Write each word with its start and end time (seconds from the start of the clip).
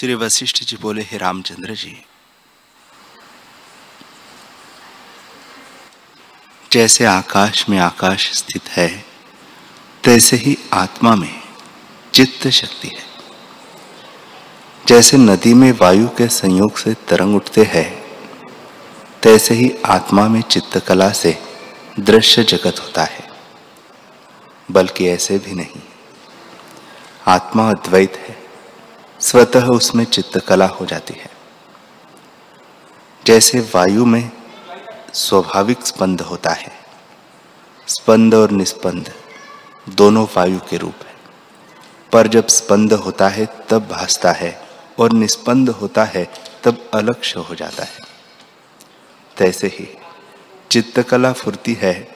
श्री 0.00 0.14
वशिष्ठ 0.14 0.64
जी 0.64 0.76
बोले, 0.76 1.02
हे 1.02 1.16
रामचंद्र 1.16 1.74
जी, 1.74 2.04
जैसे 6.72 7.04
आकाश 7.04 7.68
में 7.68 7.78
आकाश 7.78 8.32
स्थित 8.32 8.68
है, 8.68 9.04
तैसे 10.04 10.36
ही 10.36 10.58
आत्मा 10.72 11.14
में 11.14 11.42
चित्त 12.14 12.48
शक्ति 12.48 12.88
है। 12.88 13.04
जैसे 14.86 15.16
नदी 15.16 15.54
में 15.54 15.72
वायु 15.72 16.08
के 16.08 16.28
संयोग 16.28 16.78
से 16.78 16.94
तरंग 16.94 17.36
उठते 17.36 17.62
हैं, 17.62 18.02
तैसे 19.22 19.54
ही 19.54 19.72
आत्मा 19.86 20.28
में 20.28 20.42
चित्तकला 20.42 21.10
से 21.10 21.42
दृश्य 22.00 22.44
जगत 22.44 22.80
होता 22.80 23.04
है। 23.04 23.30
बल्कि 24.70 25.08
ऐसे 25.08 25.38
भी 25.38 25.52
नहीं। 25.52 25.82
आत्मा 27.26 27.70
अद्वैत 27.70 28.16
है 28.16 28.29
स्वतः 29.20 29.66
उसमें 29.66 30.04
चित्रकला 30.04 30.66
हो 30.66 30.86
जाती 30.86 31.14
है। 31.14 31.30
जैसे 33.26 33.60
वायु 33.74 34.04
में 34.04 34.30
स्वाभाविक 35.14 35.86
स्पंद 35.86 36.20
होता 36.20 36.50
है। 36.50 36.72
स्पंद 37.88 38.34
और 38.34 38.50
निस्पंद 38.50 39.14
दोनों 39.88 40.26
वायु 40.36 40.58
के 40.58 40.76
रूप 40.76 40.94
है। 41.06 41.16
पर 42.12 42.26
जब 42.26 42.46
स्पंद 42.46 42.92
होता 42.92 43.28
है, 43.28 43.46
तब 43.68 43.88
भासता 43.88 44.32
है 44.32 44.68
और 44.98 45.12
निस्पंद 45.12 45.70
होता 45.70 46.04
है, 46.04 46.32
तब 46.64 46.90
अलक्ष्य 46.94 47.40
हो 47.40 47.54
जाता 47.54 47.84
है। 47.84 47.98
तैसे 49.36 49.66
ही 49.66 49.98
चित्तकला 50.70 51.32
फुरती 51.32 51.74
है, 51.74 52.08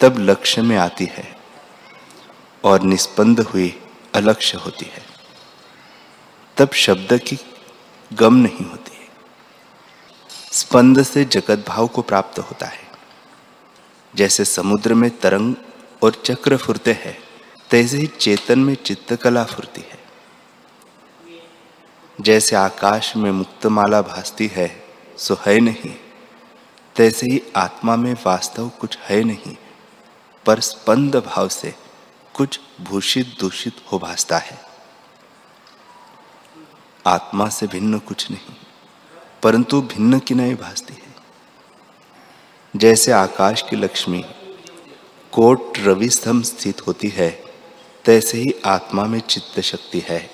तब 0.00 0.18
लक्ष्य 0.18 0.62
में 0.62 0.76
आती 0.76 1.04
है 1.04 1.38
और 2.64 2.80
निस्पंद 2.80 3.40
हुई 3.40 3.82
अलक्ष्य 4.14 4.58
होती 4.58 4.86
है। 4.94 5.07
तब 6.58 6.70
शब्द 6.72 7.18
की 7.18 7.38
गम 8.12 8.34
नहीं 8.34 8.66
होती 8.70 8.96
है। 8.96 9.08
स्पंद 10.52 11.02
से 11.02 11.24
जगत 11.24 11.64
भाव 11.68 11.86
को 11.86 12.02
प्राप्त 12.02 12.38
होता 12.38 12.66
है। 12.66 12.88
जैसे 14.16 14.44
समुद्र 14.44 14.94
में 14.94 15.18
तरंग 15.18 15.54
और 16.02 16.22
चक्र 16.24 16.56
फुरते 16.56 16.92
हैं, 16.92 17.18
तैसे 17.70 17.96
ही 17.96 18.06
चेतन 18.06 18.58
में 18.58 18.74
चित्तकला 18.74 19.44
फुरती 19.44 19.80
है। 19.80 19.98
जैसे 22.20 22.56
आकाश 22.56 23.16
में 23.16 23.30
मुक्तमाला 23.30 24.02
भासती 24.02 24.46
है, 24.46 24.84
सो 25.18 25.34
है 25.46 25.60
नहीं। 25.60 25.94
तैसे 26.96 27.26
ही 27.26 27.42
आत्मा 27.56 27.96
में 27.96 28.16
वास्तव 28.26 28.68
कुछ 28.68 28.98
है 28.98 29.24
नहीं, 29.24 29.56
पर 30.46 30.60
स्पंद 30.60 31.16
भाव 31.16 31.48
से 31.48 31.74
कुछ 32.34 32.60
भूषित 32.80 33.36
दूषित 33.40 33.76
हो 33.92 33.98
भासता 33.98 34.38
है। 34.38 34.67
आत्मा 37.04 37.48
से 37.48 37.66
भिन्न 37.66 37.98
कुछ 37.98 38.30
नहीं, 38.30 38.54
परंतु 39.42 39.80
भिन्न 39.82 40.18
की 40.18 40.34
नहीं 40.34 40.54
भासती 40.54 40.94
है। 40.94 41.06
जैसे 42.74 43.12
आकाश 43.12 43.62
की 43.62 43.76
लक्ष्मी 43.76 44.24
कोट 45.32 45.78
रवि 45.78 46.08
स्तंभ 46.08 46.44
स्थित 46.44 46.86
होती 46.86 47.08
है, 47.08 47.30
तैसे 48.04 48.38
ही 48.38 48.54
आत्मा 48.66 49.04
में 49.04 49.20
चित्त 49.20 49.60
शक्ति 49.60 50.02
है 50.08 50.28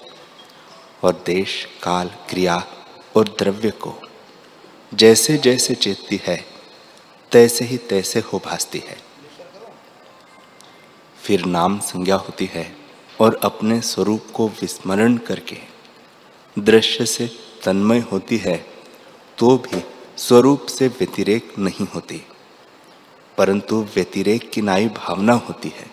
और 1.02 1.22
देश, 1.26 1.66
काल, 1.82 2.10
क्रिया 2.28 2.62
और 3.16 3.28
द्रव्य 3.38 3.70
को 3.70 3.94
जैसे 4.92 5.36
जैसे 5.38 5.74
चेतती 5.74 6.20
है, 6.24 6.44
तैसे 7.32 7.64
ही 7.64 7.76
तैसे 7.88 8.20
हो 8.22 8.38
भासती 8.44 8.78
है। 8.78 8.96
फिर 11.18 11.44
नाम 11.44 11.78
संज्ञा 11.80 12.16
होती 12.16 12.50
है 12.54 12.64
और 13.20 13.38
अपने 13.44 13.80
स्वरूप 13.80 14.26
को 14.34 14.48
विस्मरण 14.60 15.16
करके 15.18 15.73
दृश्य 16.56 17.06
से 17.06 17.26
तन्मय 17.64 17.98
होती 18.12 18.36
है 18.36 18.56
तो 19.38 19.56
भी 19.58 19.82
स्वरूप 20.18 20.66
से 20.66 20.88
व्यतिरेक 20.88 21.52
नहीं 21.58 21.86
होती, 21.94 22.20
परंतु 23.38 23.80
व्यतिरेक 23.94 24.50
की 24.50 24.62
नाई 24.62 24.88
भावना 24.88 25.32
होती 25.48 25.68
है। 25.68 25.90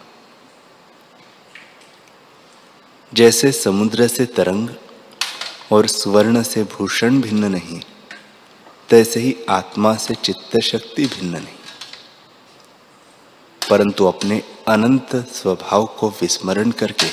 जैसे 3.12 3.52
समुद्र 3.52 4.08
से 4.08 4.26
तरंग 4.26 4.70
और 5.72 5.88
सुवर्ण 5.88 6.44
से 6.44 6.64
भूषण 6.64 7.20
भिन्न 7.22 7.52
नहीं, 7.52 7.80
तैसे 8.90 9.20
ही 9.20 9.36
आत्मा 9.50 9.96
से 9.96 10.16
चित्त 10.16 10.60
शक्ति 10.60 11.06
भिन्न 11.06 11.36
नहीं। 11.36 11.60
परंतु 13.62 14.06
अपने 14.06 14.42
अनंत 14.68 15.16
स्वभाव 15.34 15.86
को 16.00 16.10
विस्मरण 16.22 16.72
करके 16.72 17.10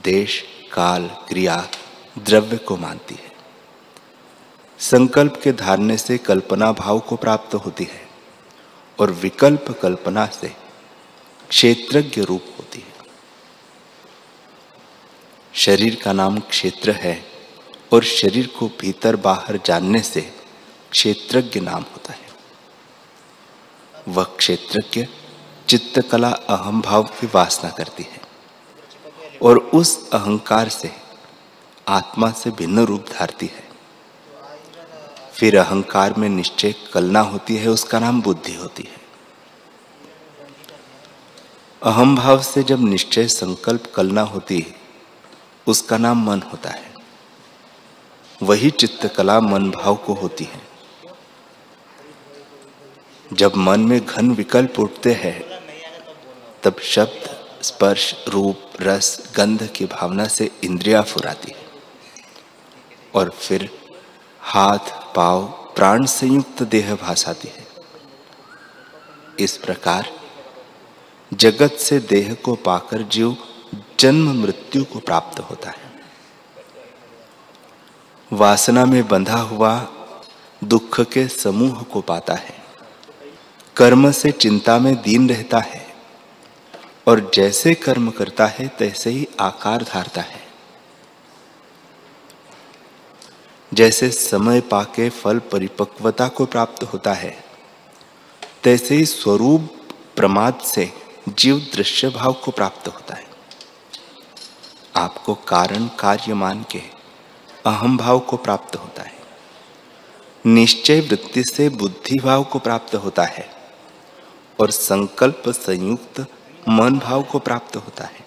देश, 0.00 0.42
काल, 0.72 1.06
क्रिया 1.28 1.56
द्रव्य 2.18 2.56
को 2.56 2.76
मानती 2.76 3.14
है। 3.14 3.32
संकल्प 4.78 5.40
के 5.44 5.52
धारने 5.52 5.96
से 5.96 6.18
कल्पना 6.18 6.72
भाव 6.72 6.98
को 6.98 7.16
प्राप्त 7.16 7.54
होती 7.54 7.84
है 7.84 8.08
और 8.98 9.10
विकल्प 9.10 9.78
कल्पना 9.82 10.26
से 10.26 10.48
क्षेत्रज्ञ 11.50 12.22
रूप 12.22 12.44
होती 12.58 12.78
है। 12.78 12.94
शरीर 15.54 16.00
का 16.04 16.12
नाम 16.12 16.38
क्षेत्र 16.40 16.90
है 16.90 17.24
और 17.92 18.04
शरीर 18.04 18.46
को 18.58 18.68
भीतर 18.80 19.16
बाहर 19.16 19.60
जानने 19.66 20.00
से 20.00 20.20
क्षेत्रज्ञ 20.92 21.60
नाम 21.60 21.82
होता 21.82 22.12
है। 22.12 22.26
वह 24.08 24.24
क्षेत्रज्ञ 24.24 25.06
चित्तकला 25.68 26.30
अहम 26.30 26.80
भाव 26.80 27.02
की 27.02 27.26
वासना 27.26 27.70
करती 27.70 28.02
है 28.02 28.20
और 29.42 29.58
उस 29.58 30.10
अहंकार 30.10 30.68
से 30.68 31.05
आत्मा 31.88 32.30
से 32.30 32.50
भिन्न 32.50 32.78
रूप 32.78 33.06
धारती 33.12 33.46
है। 33.46 33.68
फिर 35.32 35.58
अहंकार 35.58 36.14
में 36.14 36.28
निश्चय 36.28 36.74
कलना 36.92 37.20
होती 37.20 37.56
है, 37.56 37.68
उसका 37.68 37.98
नाम 37.98 38.22
बुद्धि 38.22 38.54
होती 38.54 38.82
है। 38.82 38.96
अहम 41.82 42.16
भाव 42.16 42.42
से 42.42 42.62
जब 42.62 42.80
निश्चय 42.80 43.28
संकल्प 43.28 43.92
कलना 43.94 44.20
होती 44.20 44.58
है, 44.58 44.74
उसका 45.66 45.98
नाम 45.98 46.30
मन 46.30 46.42
होता 46.42 46.70
है। 46.70 46.94
वही 48.42 48.70
चित्तकला 48.70 49.40
मन 49.40 49.70
भाव 49.70 49.94
को 49.96 50.14
होती 50.14 50.44
है। 50.44 50.62
जब 53.32 53.56
मन 53.56 53.80
में 53.80 54.06
घन 54.06 54.30
विकल्प 54.30 54.80
उठते 54.80 55.12
हैं, 55.12 55.44
तब 56.62 56.80
शब्द, 56.80 57.50
स्पर्श, 57.62 58.24
रूप, 58.28 58.62
रस, 58.80 59.32
गंध 59.36 59.66
की 59.66 59.84
भावना 59.84 60.28
से 60.28 60.50
इंद्रिया 60.64 61.02
फुराती 61.02 61.52
है। 61.52 61.65
और 63.14 63.30
फिर 63.30 63.70
हाथ, 64.40 65.14
पाव, 65.14 65.42
प्राण 65.46 66.06
संयुक्त 66.06 66.62
देह 66.62 66.94
भासाती 66.94 67.48
है। 67.48 67.66
इस 69.38 69.56
प्रकार 69.56 70.10
जगत 71.34 71.72
से 71.72 71.98
देह 71.98 72.34
को 72.34 72.54
पाकर 72.54 73.02
जीव 73.02 73.36
जन्म 74.00 74.42
मृत्यु 74.42 74.84
को 74.84 74.98
प्राप्त 74.98 75.40
होता 75.40 75.70
है। 75.70 75.92
वासना 78.32 78.84
में 78.84 79.08
बंधा 79.08 79.38
हुआ 79.38 79.88
दुख 80.64 81.00
के 81.00 81.28
समूह 81.28 81.82
को 81.82 82.00
पाता 82.00 82.34
है। 82.34 82.56
कर्म 83.76 84.10
से 84.10 84.32
चिंता 84.32 84.78
में 84.78 85.02
दीन 85.02 85.28
रहता 85.28 85.58
है 85.58 85.94
और 87.06 87.30
जैसे 87.34 87.74
कर्म 87.74 88.10
करता 88.10 88.46
है, 88.46 88.68
तैसे 88.68 89.10
ही 89.10 89.28
आकार 89.40 89.82
धारता 89.82 90.20
है। 90.20 90.35
जैसे 93.76 94.10
समय 94.10 94.60
पाके 94.60 95.10
फल 95.10 95.38
परिपक्वता 95.38 96.28
को 96.28 96.46
प्राप्त 96.46 96.82
होता 96.82 97.12
है, 97.12 97.44
तैसे 98.62 98.94
ही 98.94 99.06
स्वरूप 99.06 99.76
प्रमाद 100.16 100.58
से 100.58 100.92
जीव 101.28 101.58
दृश्य 101.74 102.08
भाव 102.08 102.32
को 102.32 102.50
प्राप्त 102.50 102.88
होता 102.88 103.14
है। 103.14 103.26
आपको 104.96 105.34
कारण 105.34 105.86
कार्य 105.86 106.34
मान 106.34 106.64
के 106.70 106.82
अहम 107.66 107.96
भाव 107.96 108.18
को 108.18 108.36
प्राप्त 108.36 108.76
होता 108.76 109.02
है। 109.02 109.14
निश्चय 110.46 111.00
वृत्ति 111.00 111.44
से 111.44 111.68
बुद्धि 111.68 112.18
भाव 112.18 112.44
को 112.44 112.58
प्राप्त 112.58 112.94
होता 112.94 113.24
है 113.24 113.50
और 114.60 114.70
संकल्प 114.70 115.42
संयुक्त 115.48 116.26
मन 116.68 116.98
भाव 116.98 117.22
को 117.22 117.38
प्राप्त 117.38 117.76
होता 117.76 118.04
है। 118.04 118.26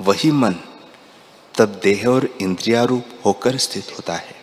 वही 0.00 0.30
मन 0.30 0.54
तब 1.58 1.80
देह 1.82 2.06
और 2.08 2.24
इंद्रिया 2.40 2.84
रूप 2.84 3.04
होकर 3.24 3.56
स्थित 3.56 3.92
होता 3.92 4.14
है 4.14 4.36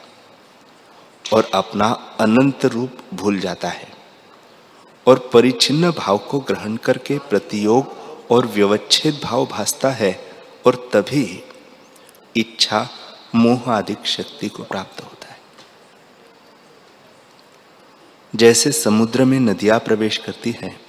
और 1.34 1.50
अपना 1.54 1.86
अनंत 2.20 2.66
रूप 2.66 2.98
भूल 3.14 3.40
जाता 3.40 3.70
है 3.70 3.92
और 5.08 5.30
परिचिन्न 5.34 5.92
भाव 5.92 6.18
को 6.18 6.40
ग्रहण 6.40 6.76
करके 6.76 7.18
प्रतियोग 7.20 7.96
और 8.32 8.46
व्यवच्छेद 8.46 9.20
भाव 9.24 9.46
भासता 9.46 9.90
है 9.90 10.20
और 10.66 10.90
तभी 10.94 11.44
इच्छा, 12.36 12.90
मोह 13.36 13.72
आदि 13.72 13.96
शक्ति 14.06 14.50
को 14.50 14.64
प्राप्त 14.64 15.04
होता 15.04 15.28
है। 15.28 15.38
जैसे 18.36 18.72
समुद्र 18.72 19.26
में 19.26 19.40
नदियाँ 19.40 19.80
प्रवेश 19.80 20.18
करती 20.18 20.52
हैं, 20.52 20.82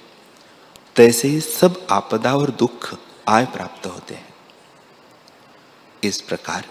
तैसे 0.95 1.27
ही 1.27 1.39
सब 1.41 1.87
आपदा 1.91 2.35
और 2.35 2.51
दुख 2.51 2.95
आय 3.27 3.45
प्राप्त 3.45 3.85
होते 3.85 4.15
हैं। 4.15 4.33
इस 6.03 6.21
प्रकार 6.21 6.65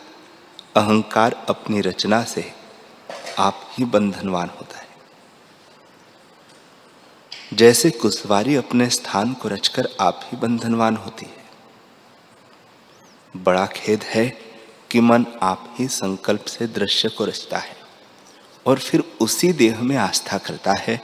अहंकार 0.76 1.46
अपनी 1.48 1.80
रचना 1.80 2.24
से 2.24 2.52
आप 3.38 3.70
ही 3.72 3.84
बंधनवान 3.84 4.48
होता 4.48 4.78
है। 4.78 4.88
जैसे 7.54 7.90
कुशवारी 7.90 8.56
अपने 8.56 8.90
स्थान 8.90 9.34
को 9.34 9.48
रचकर 9.48 9.88
आप 10.00 10.20
ही 10.24 10.36
बंधनवान 10.36 10.96
होती 10.96 11.26
है। 11.26 11.44
बड़ा 13.36 13.66
खेद 13.66 14.02
है 14.02 14.28
कि 14.90 15.00
मन 15.00 15.26
आप 15.42 15.74
ही 15.78 15.88
संकल्प 15.88 16.44
से 16.44 16.66
दृश्य 16.66 17.08
को 17.08 17.24
रचता 17.24 17.58
है 17.58 17.76
और 18.66 18.78
फिर 18.78 19.04
उसी 19.20 19.52
देह 19.52 19.82
में 19.82 19.96
आस्था 19.96 20.38
करता 20.38 20.72
है 20.72 21.00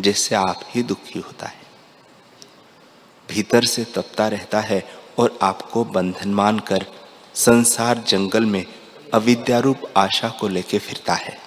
जिससे 0.00 0.34
आप 0.34 0.60
ही 0.66 0.82
दुखी 0.82 1.18
होता 1.18 1.46
है। 1.46 1.62
भीतर 3.28 3.64
से 3.64 3.84
तपता 3.84 4.28
रहता 4.28 4.60
है 4.60 4.88
और 5.18 5.38
आपको 5.42 5.84
बंधनमान 5.84 6.34
मानकर 6.34 6.97
संसार 7.38 7.98
जंगल 7.98 8.44
में 8.44 8.66
अविद्यारूप 9.14 9.80
आशा 9.96 10.28
को 10.28 10.48
लेके 10.48 10.78
फिरता 10.78 11.14
है। 11.14 11.38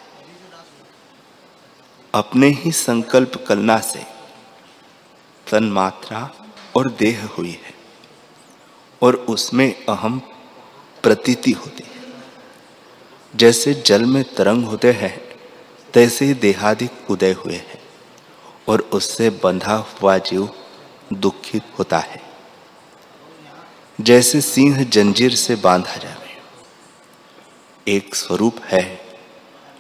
अपने 2.16 2.48
ही 2.48 2.72
संकल्प 2.72 3.46
कलना 3.48 3.80
से 3.80 4.06
तन 5.52 5.64
मात्रा 5.64 6.32
और 6.76 6.92
देह 6.92 7.26
हुई 7.26 7.52
है 7.52 7.74
और 9.02 9.16
उसमें 9.16 9.86
अहम 9.86 10.22
प्रतीति 11.04 11.52
होती 11.52 11.84
है। 11.84 12.14
जैसे 13.36 13.74
जल 13.74 14.06
में 14.06 14.24
तरंग 14.24 14.66
होते 14.66 14.92
हैं, 14.92 15.22
तैसे 15.94 16.26
ही 16.26 16.34
देहादिक 16.34 17.12
उदय 17.12 17.32
हुए 17.32 17.56
हैं 17.56 17.82
और 18.68 18.80
उससे 18.80 19.30
बंधा 19.30 19.76
हुआ 19.76 20.18
जीव 20.18 20.50
दुखित 21.14 21.64
होता 21.80 22.00
है। 22.00 22.31
जैसे 24.00 24.42
सिंह 24.42 24.84
जंजीर 24.84 25.36
से 25.36 25.56
बांधा 25.56 25.96
जावे 25.96 26.30
एक 27.88 28.16
स्वरूप 28.16 28.60
है, 28.64 29.02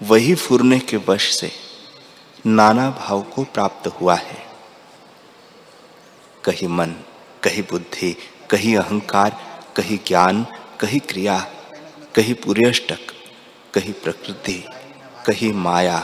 वही 0.03 0.35
फुरने 0.35 0.79
के 0.79 0.97
वश 0.97 1.31
से 1.35 1.51
नाना 2.45 2.89
भाव 2.89 3.21
को 3.21 3.43
प्राप्त 3.43 3.87
हुआ 3.87 4.15
है। 4.15 4.37
कहीं 6.45 6.67
मन, 6.67 6.93
कहीं 7.43 7.63
बुद्धि, 7.63 8.15
कहीं 8.49 8.75
अहंकार, 8.77 9.37
कहीं 9.75 9.97
ज्ञान, 10.07 10.45
कहीं 10.79 10.99
क्रिया, 10.99 11.39
कहीं 12.15 12.33
पुर्यष्टक, 12.33 13.11
कहीं 13.73 13.93
प्रकृति, 13.93 14.63
कहीं 15.25 15.53
माया, 15.53 15.99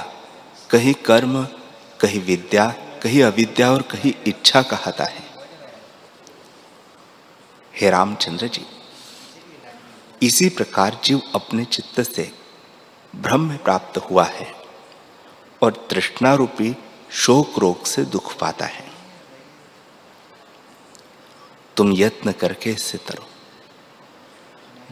कहीं 0.69 0.93
कर्म, 0.93 1.43
कहीं 1.99 2.21
विद्या, 2.21 2.67
कहीं 3.03 3.23
अविद्या 3.23 3.71
और 3.71 3.81
कहीं 3.81 4.13
इच्छा 4.27 4.61
कहता 4.61 5.03
है। 5.03 5.26
हे 7.81 7.89
रामचंद्र 7.89 8.47
जी, 8.47 8.65
इसी 10.21 10.49
प्रकार 10.49 10.99
जीव 11.03 11.21
अपने 11.35 11.65
चित्त 11.65 12.01
से 12.01 12.31
भ्रम 13.15 13.41
में 13.41 13.57
प्राप्त 13.57 13.97
हुआ 13.97 14.23
है 14.23 14.55
और 15.61 15.87
तृष्णा 15.89 16.33
रूपी 16.33 16.75
शोक 17.11 17.59
रोग 17.59 17.83
से 17.85 18.03
दुख 18.03 18.37
पाता 18.37 18.65
है। 18.65 18.85
तुम 21.77 21.93
यत्न 21.93 22.31
करके 22.31 22.69
इससे 22.69 22.97
तरो 22.97 23.25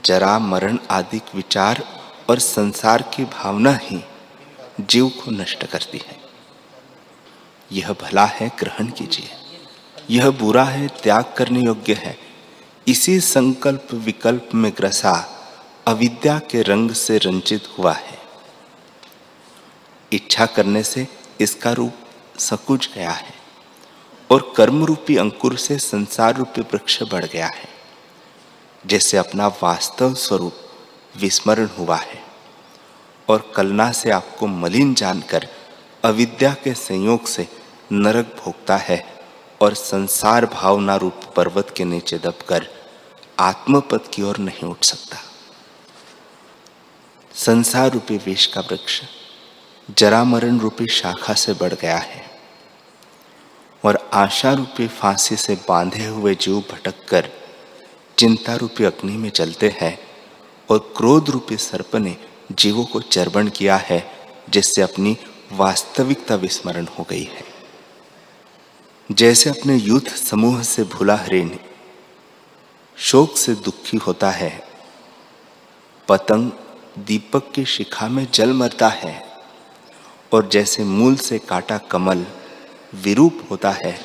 जरा 0.05 0.39
मरण 0.39 0.77
आदि 0.91 1.21
विचार 1.35 1.83
और 2.29 2.39
संसार 2.39 3.01
की 3.01 3.25
भावना 3.25 3.73
ही 3.81 4.03
जीव 4.79 5.09
को 5.09 5.31
नष्ट 5.31 5.65
करती 5.65 5.97
है। 5.97 6.19
यह 7.71 7.93
भला 7.93 8.25
है, 8.25 8.51
ग्रहण 8.59 8.88
कीजिए। 8.88 9.29
यह 10.09 10.29
बुरा 10.29 10.63
है, 10.63 10.88
त्याग 10.88 11.33
करने 11.38 11.59
योग्य 11.59 11.93
है। 11.93 12.25
इसी 12.87 13.19
संकल्प 13.19 13.93
विकल्प 14.05 14.49
में 14.55 14.71
ग्रसा 14.77 15.11
अविद्या 15.87 16.37
के 16.51 16.61
रंग 16.61 16.91
से 16.91 17.17
रंजित 17.17 17.67
हुआ 17.77 17.93
है। 17.93 18.17
इच्छा 20.11 20.45
करने 20.45 20.83
से 20.83 21.05
इसका 21.41 21.71
रूप 21.71 21.93
सकुच 22.39 22.89
गया 22.95 23.11
है 23.11 23.33
और 24.29 24.53
कर्म 24.57 24.83
रूपी 24.85 25.15
अंकुर 25.17 25.55
से 25.57 25.77
संसार 25.77 26.35
रूपी 26.35 26.61
वृक्ष 26.63 27.01
बढ़ 27.03 27.25
गया 27.25 27.47
है, 27.47 27.67
जैसे 28.83 29.17
अपना 29.17 29.47
वास्तव 29.63 30.13
स्वरूप 30.15 30.59
विस्मरण 31.15 31.69
हुआ 31.79 31.97
है। 31.97 32.23
और 33.27 33.51
कलना 33.55 33.91
से 33.91 34.11
आपको 34.11 34.47
मलिन 34.47 34.93
जानकर 34.93 35.47
अविद्या 36.03 36.53
के 36.63 36.73
संयोग 36.75 37.25
से 37.25 37.47
नरक 37.91 38.35
भोगता 38.43 38.77
है 38.77 39.03
और 39.61 39.73
संसार 39.73 40.45
भावना 40.45 40.95
रूप 40.95 41.21
पर्वत 41.35 41.73
के 41.77 41.85
नीचे 41.85 42.17
दबकर 42.17 42.67
आत्मपद 43.39 44.07
की 44.13 44.21
ओर 44.21 44.37
नहीं 44.37 44.69
उठ 44.69 44.83
सकता। 44.83 45.17
संसार 47.35 47.91
रूपी 47.91 48.17
विष 48.17 48.45
का 48.45 48.61
वृक्ष 48.61 49.01
जरा 49.97 50.23
मरण 50.23 50.59
रूपी 50.59 50.87
शाखा 50.87 51.33
से 51.33 51.53
बढ़ 51.53 51.73
गया 51.73 51.97
है 51.97 52.23
और 53.83 54.09
आशा 54.13 54.53
रूपी 54.53 54.87
फांसी 54.87 55.35
से 55.35 55.55
बांधे 55.55 56.05
हुए 56.05 56.35
जीव 56.35 56.59
भटक 56.71 57.05
कर 57.07 57.29
चिंता 58.17 58.55
रूपी 58.55 58.83
अग्नि 58.83 59.17
में 59.17 59.29
चलते 59.29 59.77
हैं 59.81 59.97
और 60.69 60.93
क्रोध 60.97 61.29
रूपी 61.29 61.57
सर्प 61.57 61.95
ने 61.95 62.17
जीवों 62.51 62.85
को 62.85 63.01
चर्वण 63.01 63.49
किया 63.49 63.75
है, 63.75 64.11
जिससे 64.49 64.81
अपनी 64.81 65.17
वास्तविकता 65.51 66.35
विस्मरण 66.35 66.88
हो 66.99 67.07
गई 67.09 67.23
है। 67.23 67.43
जैसे 69.11 69.49
अपने 69.49 69.75
यूथ 69.75 70.15
समूह 70.15 70.63
से 70.63 70.83
भूला 70.83 71.15
हरिण 71.15 71.49
शोक 72.97 73.38
से 73.38 73.53
दुखी 73.56 73.97
होता 73.97 74.30
है। 74.31 74.68
पतंग 76.07 76.51
दीपक 76.97 77.51
की 77.51 77.65
शिखा 77.65 78.07
में 78.07 78.27
जल 78.33 78.53
मरता 78.53 78.88
है 78.88 79.24
और 80.31 80.47
जैसे 80.50 80.83
मूल 80.83 81.15
से 81.15 81.39
काटा 81.39 81.77
कमल 81.77 82.25
विरूप 82.95 83.47
होता 83.51 83.71
है, 83.71 83.97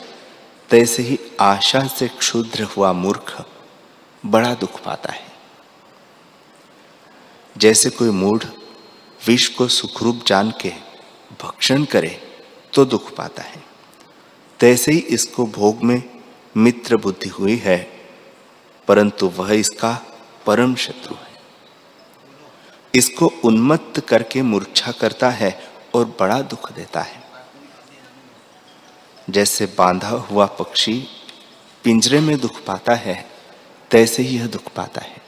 तैसे 0.70 1.02
ही 1.02 1.18
आशा 1.40 1.86
से 1.88 2.08
क्षुद्र 2.08 2.62
हुआ 2.62 2.92
मूर्ख 2.92 3.44
बड़ा 4.24 4.54
दुख 4.54 4.82
पाता 4.82 5.12
है। 5.12 5.28
जैसे 7.56 7.90
कोई 7.90 8.10
मूढ़ 8.10 8.44
विष 9.26 9.48
को 9.48 9.68
सुखरूप 9.68 10.22
जान 10.26 10.52
के 10.60 10.72
भक्षण 11.42 11.84
करे 11.84 12.20
तो 12.74 12.84
दुख 12.84 13.14
पाता 13.16 13.42
है। 13.42 13.62
तैसे 14.60 14.92
ही 14.92 14.98
इसको 14.98 15.46
भोग 15.46 15.82
में 15.84 16.02
मित्र 16.56 16.96
बुद्धि 16.96 17.28
हुई 17.28 17.56
है 17.56 17.89
परंतु 18.90 19.28
वह 19.28 19.54
इसका 19.54 20.06
परम 20.46 20.74
शत्रु 20.74 21.14
है। 21.14 21.42
इसको 22.94 23.26
उन्मत्त 23.44 24.00
करके 24.00 24.42
मूर्छा 24.42 24.92
करता 24.92 25.30
है 25.30 25.72
और 25.94 26.16
बड़ा 26.20 26.40
दुख 26.40 26.72
देता 26.72 27.00
है। 27.00 27.22
जैसे 29.30 29.66
बांधा 29.66 30.08
हुआ 30.08 30.46
पक्षी 30.46 31.08
पिंजरे 31.84 32.20
में 32.20 32.40
दुख 32.40 32.64
पाता 32.64 32.94
है, 32.94 33.30
तैसे 33.90 34.22
ही 34.22 34.38
यह 34.38 34.46
दुख 34.46 34.72
पाता 34.72 35.00
है। 35.00 35.22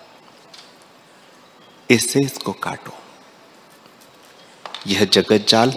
इससे 1.91 2.21
इसको 2.25 2.53
काटो। 2.53 2.93
यह 4.87 5.05
जगत 5.05 5.47
जाल, 5.49 5.73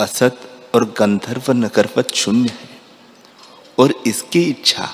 असत 0.00 0.70
और 0.74 0.84
गंधर्व 0.84 1.52
नगरवत 1.52 2.14
शून्य 2.14 2.48
है 2.48 2.80
और 3.78 4.02
इसकी 4.06 4.42
इच्छा 4.42 4.88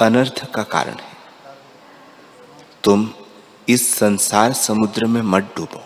अनर्थ 0.00 0.52
का 0.52 0.62
कारण 0.62 0.94
है। 0.94 1.15
तुम 2.86 3.10
इस 3.68 3.94
संसार 3.94 4.52
समुद्र 4.52 5.06
में 5.06 5.22
मत 5.22 5.52
डूबो। 5.56 5.84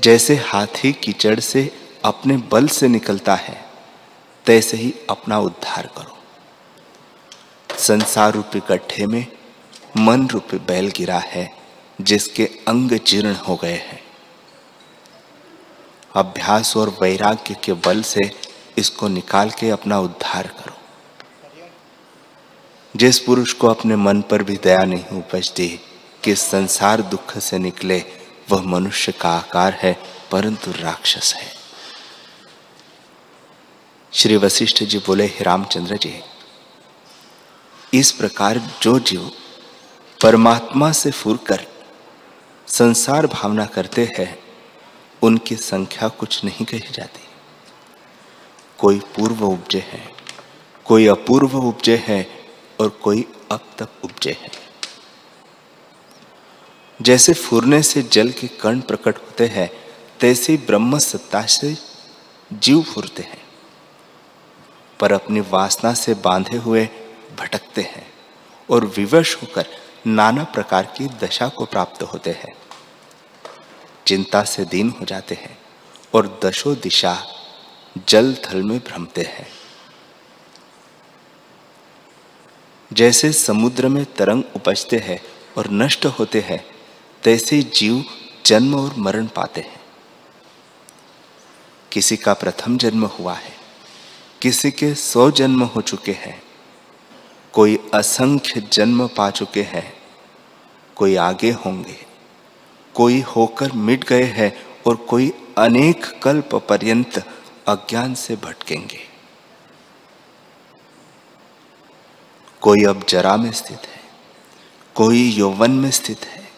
जैसे 0.00 0.36
हाथी 0.36 0.92
कीचड़ 0.92 1.40
से 1.40 1.76
अपने 2.04 2.36
बल 2.36 2.68
से 2.68 2.88
निकलता 2.88 3.34
है, 3.34 3.64
तैसे 4.46 4.76
ही 4.76 4.94
अपना 5.10 5.38
उद्धार 5.38 5.86
करो। 5.86 6.18
संसार 7.78 8.32
रूपी 8.32 8.60
गड्ढे 8.60 9.06
में 9.06 9.26
मन 9.96 10.28
रूपी 10.28 10.56
बैल 10.56 10.88
गिरा 10.88 11.18
है, 11.18 11.56
जिसके 12.00 12.44
अंग 12.44 12.90
जीर्ण 13.06 13.34
हो 13.34 13.56
गए 13.56 13.76
हैं। 13.76 14.02
अभ्यास 16.14 16.76
और 16.76 16.98
वैराग्य 17.02 17.56
के 17.64 17.72
बल 17.72 18.02
से 18.02 18.30
इसको 18.78 19.08
निकाल 19.08 19.50
के 19.50 19.70
अपना 19.70 19.98
उद्धार 19.98 20.46
करो। 20.46 20.73
जिस 22.96 23.18
पुरुष 23.18 23.52
को 23.52 23.68
अपने 23.68 23.96
मन 23.96 24.22
पर 24.22 24.42
भी 24.42 24.56
दया 24.56 24.84
नहीं 24.84 25.18
उपजती 25.18 25.80
कि 26.24 26.34
संसार 26.34 27.02
दुख 27.02 27.38
से 27.38 27.58
निकले, 27.58 28.04
वह 28.50 28.62
मनुष्य 28.62 29.12
का 29.12 29.28
आकार 29.28 29.72
है, 29.72 29.98
परंतु 30.32 30.70
राक्षस 30.70 31.34
है। 31.34 31.52
श्री 34.12 34.36
वशिष्ठ 34.36 34.82
जी 34.82 34.98
बोले, 34.98 35.24
हे 35.24 35.44
रामचंद्र 35.44 35.96
जी, 35.96 36.20
इस 37.94 38.12
प्रकार 38.12 38.58
जो 38.82 38.98
जीव 38.98 39.30
परमात्मा 40.22 40.92
से 40.92 41.10
फुरकर 41.10 41.66
संसार 42.66 43.26
भावना 43.26 43.64
करते 43.64 44.12
हैं, 44.18 44.38
उनकी 45.22 45.56
संख्या 45.56 46.08
कुछ 46.08 46.44
नहीं 46.44 46.66
कही 46.66 46.92
जाती। 46.92 47.20
कोई 48.78 48.98
पूर्व 48.98 49.44
उपजे 49.44 49.78
है, 49.78 50.08
कोई 50.84 51.06
अपूर्व 51.06 51.58
उपजे 51.58 52.04
है 52.06 52.43
और 52.84 52.90
कोई 53.02 53.24
अब 53.50 53.60
तक 53.78 54.04
उपजे 54.04 54.32
है। 54.32 54.50
जैसे 57.00 57.32
फूरने 57.32 57.82
से 57.82 58.02
जल 58.02 58.30
के 58.30 58.46
कण 58.46 58.80
प्रकट 58.80 59.18
होते 59.18 59.46
हैं, 59.46 59.70
तैसे 60.20 60.56
ब्रह्म 60.56 60.98
सत्ता 60.98 61.42
से 61.46 61.76
जीव 62.52 62.82
फूरते 62.82 63.22
हैं, 63.22 63.42
पर 65.00 65.12
अपनी 65.12 65.40
वासना 65.40 65.94
से 65.94 66.14
बांधे 66.14 66.56
हुए 66.56 66.88
भटकते 67.38 67.82
हैं 67.82 68.06
और 68.68 68.84
विवश 68.86 69.34
होकर 69.42 69.66
नाना 70.06 70.44
प्रकार 70.44 70.94
की 70.96 71.06
दशा 71.06 71.48
को 71.48 71.64
प्राप्त 71.64 72.02
होते 72.02 72.30
हैं। 72.30 72.54
चिंता 74.06 74.42
से 74.44 74.64
दीन 74.64 74.90
हो 74.90 75.04
जाते 75.04 75.34
हैं 75.34 75.58
और 76.14 76.40
दशो 76.44 76.74
दिशा 76.74 77.16
जल 78.08 78.34
थल 78.44 78.62
में 78.62 78.78
भ्रमते 78.78 79.22
हैं। 79.22 79.46
जैसे 82.94 83.32
समुद्र 83.32 83.88
में 83.88 84.04
तरंग 84.04 84.42
उपजते 84.56 84.96
हैं 84.96 85.20
और 85.58 85.70
नष्ट 85.70 86.06
होते 86.06 86.40
हैं, 86.40 86.64
तैसे 87.22 87.62
जीव 87.62 88.04
जन्म 88.46 88.74
और 88.74 88.94
मरण 88.98 89.26
पाते 89.26 89.60
हैं। 89.60 89.80
किसी 91.92 92.16
का 92.16 92.32
प्रथम 92.32 92.76
जन्म 92.76 93.04
हुआ 93.04 93.34
है, 93.34 93.52
किसी 94.42 94.70
के 94.70 94.94
सौ 94.94 95.30
जन्म 95.30 95.62
हो 95.62 95.80
चुके 95.80 96.12
हैं। 96.12 96.42
कोई 97.52 97.78
असंख्य 97.94 98.60
जन्म 98.72 99.06
पा 99.06 99.30
चुके 99.30 99.62
हैं, 99.62 99.92
कोई 100.96 101.16
आगे 101.16 101.50
होंगे, 101.50 101.96
कोई 102.94 103.20
होकर 103.20 103.72
मिट 103.72 104.04
गए 104.04 104.24
हैं 104.24 104.52
और 104.86 104.96
कोई 104.96 105.32
अनेक 105.58 106.04
कल्प 106.22 106.54
पर्यंत 106.54 107.18
अज्ञान 107.68 108.14
से 108.14 108.36
भटकेंगे। 108.36 109.13
कोई 112.64 112.84
अब 112.84 113.04
जरा 113.08 113.36
में 113.36 113.52
स्थित 113.52 113.78
है, 113.78 114.00
कोई 114.94 115.30
यौवन 115.30 115.70
में 115.70 115.90
स्थित 115.90 116.24
है, 116.24 116.48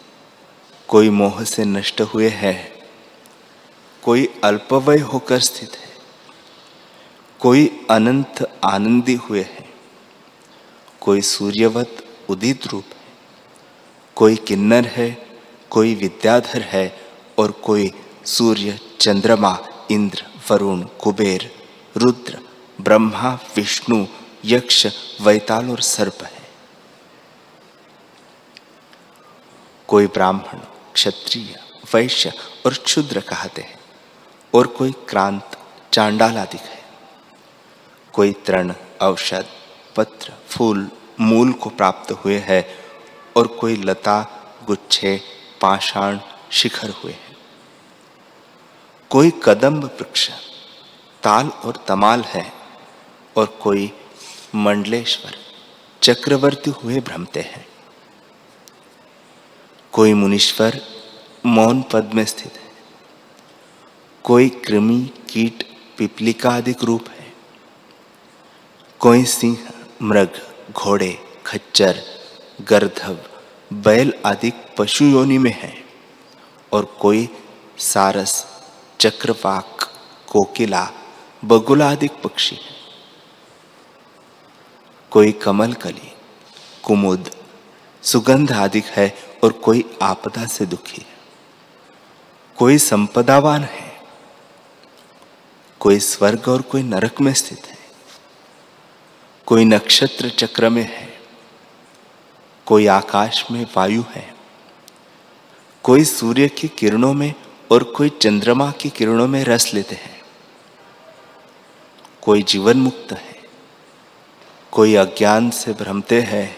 कोई 0.87 1.09
मोह 1.09 1.43
से 1.43 1.65
नष्ट 1.65 2.01
हुए 2.01 2.29
है, 2.29 2.81
कोई 4.03 4.29
अल्पवय 4.43 4.99
होकर 4.99 5.39
स्थित 5.39 5.71
है, 5.71 5.89
कोई 7.39 7.85
अनंत 7.89 8.53
आनंदी 8.65 9.15
हुए 9.15 9.41
है, 9.41 9.65
कोई 11.01 11.21
सूर्यवत 11.21 12.03
उदित 12.29 12.67
रूप 12.67 12.85
है, 12.85 13.13
कोई 14.15 14.35
किन्नर 14.35 14.85
है, 14.85 15.09
कोई 15.69 15.95
विद्याधर 15.95 16.61
है 16.61 16.99
और 17.39 17.51
कोई 17.51 17.91
सूर्य, 18.25 18.79
चंद्रमा, 19.01 19.57
इंद्र, 19.91 20.25
वरुण, 20.51 20.81
कुबेर, 20.81 21.51
रुद्र, 21.97 22.39
ब्रह्मा, 22.81 23.39
विष्णु 23.55 24.05
यक्ष, 24.45 24.87
वैताल 25.21 25.69
और 25.69 25.81
सर्प 25.81 26.17
है। 26.23 26.47
कोई 29.87 30.07
ब्राह्मण, 30.07 30.59
क्षत्रिय, 30.93 31.63
वैश्य 31.93 32.33
और 32.65 32.73
क्षुद्र 32.73 33.19
कहते 33.19 33.61
हैं, 33.61 33.79
और 34.55 34.67
कोई 34.67 34.91
क्रांत, 34.91 35.57
चांडाल 35.93 36.37
आदि 36.37 36.57
है। 36.57 36.85
कोई 38.13 38.33
तृण, 38.33 38.73
औषध, 39.01 39.45
पत्र, 39.95 40.33
फूल, 40.49 40.91
मूल 41.19 41.53
को 41.53 41.69
प्राप्त 41.69 42.11
हुए 42.11 42.37
हैं, 42.39 42.79
और 43.37 43.47
कोई 43.47 43.75
लता, 43.75 44.25
गुच्छे, 44.67 45.21
पाषाण, 45.61 46.19
शिखर 46.51 46.89
हुए 46.89 47.11
हैं। 47.11 47.37
कोई 49.09 49.33
कदम्ब 49.43 49.83
वृक्ष, 49.83 50.29
ताल 51.23 51.47
और 51.47 51.83
तमाल 51.87 52.21
है, 52.21 52.53
और 53.37 53.45
कोई 53.45 53.93
मंडलेश्वर, 54.57 55.37
चक्रवर्ती 56.03 56.71
हुए 56.71 56.99
भ्रमते 56.99 57.39
हैं। 57.39 57.67
कोई 59.91 60.13
मुनीश्वर 60.13 60.81
मौन 61.45 61.81
पद 61.81 62.11
में 62.13 62.25
स्थित 62.25 62.53
है। 62.53 62.71
कोई 64.23 64.49
कृमि, 64.49 65.09
कीट, 65.29 65.77
पिपलिका 65.97 66.49
आदि 66.49 66.75
रूप 66.83 67.09
है। 67.09 67.33
कोई 68.99 69.25
सिंह, 69.25 69.57
मृग, 70.01 70.29
घोड़े, 70.71 71.19
खच्चर, 71.45 72.03
गर्धव, 72.61 73.17
बैल 73.73 74.13
आदि 74.25 74.53
पशु 74.77 75.05
योनि 75.05 75.37
में 75.37 75.51
है। 75.51 75.85
और 76.73 76.85
कोई 76.85 77.29
सारस, 77.77 78.61
चक्रवाक, 78.99 79.93
कोकिला, 80.27 80.91
बगुला 81.45 81.91
आदि 81.91 82.07
पक्षी 82.07 82.55
है। 82.55 82.76
कोई 85.11 85.31
कमल 85.31 85.73
कली, 85.73 86.11
कुमुद, 86.83 87.31
सुगंध 88.03 88.51
आदि 88.51 88.83
है 88.85 89.17
और 89.43 89.51
कोई 89.51 89.97
आपदा 90.01 90.45
से 90.45 90.65
दुखी। 90.65 91.01
है 91.01 91.17
कोई 92.57 92.77
संपदावान 92.77 93.63
है, 93.63 94.01
कोई 95.79 95.99
स्वर्ग 95.99 96.47
और 96.47 96.61
कोई 96.61 96.83
नरक 96.83 97.21
में 97.21 97.33
स्थित 97.33 97.67
है। 97.67 97.77
कोई 99.45 99.65
नक्षत्र 99.65 100.29
चक्र 100.29 100.69
में 100.69 100.83
है, 100.83 101.19
कोई 102.65 102.87
आकाश 102.87 103.51
में 103.51 103.65
वायु 103.77 104.03
है। 104.09 104.35
कोई 105.83 106.03
सूर्य 106.03 106.49
की 106.49 106.67
किरणों 106.67 107.13
में 107.13 107.33
और 107.71 107.83
कोई 107.83 108.09
चंद्रमा 108.09 108.71
की 108.71 108.89
किरणों 108.89 109.27
में 109.27 109.43
रस 109.43 109.73
लेते 109.73 109.95
हैं। 109.95 110.21
कोई 112.21 112.43
जीवन 112.43 112.77
मुक्त 112.77 113.11
है 113.11 113.36
कोई 114.77 114.93
अज्ञान 114.95 115.49
से 115.49 115.71
भ्रमते 115.73 116.19
हैं, 116.21 116.55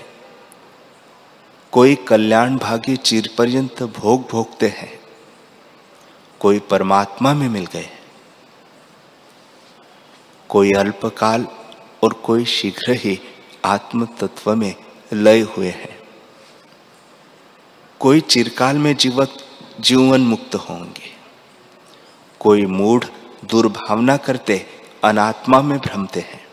कोई 1.73 1.95
कल्याण 1.95 2.57
भागी 2.57 2.95
चीर 2.97 3.29
पर्यंत 3.37 3.83
भोग 3.83 4.27
भोगते 4.29 4.67
हैं, 4.67 4.99
कोई 6.41 6.59
परमात्मा 6.59 7.33
में 7.33 7.47
मिल 7.49 7.65
गए, 7.65 7.87
कोई 10.49 10.73
अल्पकाल 10.73 11.47
और 12.03 12.13
कोई 12.13 12.45
शीघ्र 12.45 12.93
ही 12.93 13.19
आत्म 13.65 14.05
तत्व 14.05 14.55
में 14.55 14.75
लय 15.13 15.39
हुए 15.39 15.69
हैं। 15.69 15.97
कोई 17.99 18.21
चिरकाल 18.21 18.77
में 18.77 18.95
जीवत 18.95 19.37
जीवन 19.79 20.21
मुक्त 20.21 20.55
होंगे, 20.55 21.15
कोई 22.39 22.65
मूढ़ 22.65 23.03
दुर्भावना 23.45 24.17
करते 24.17 24.65
अनात्मा 25.03 25.61
में 25.61 25.77
भ्रमते 25.79 26.19
हैं। 26.19 26.48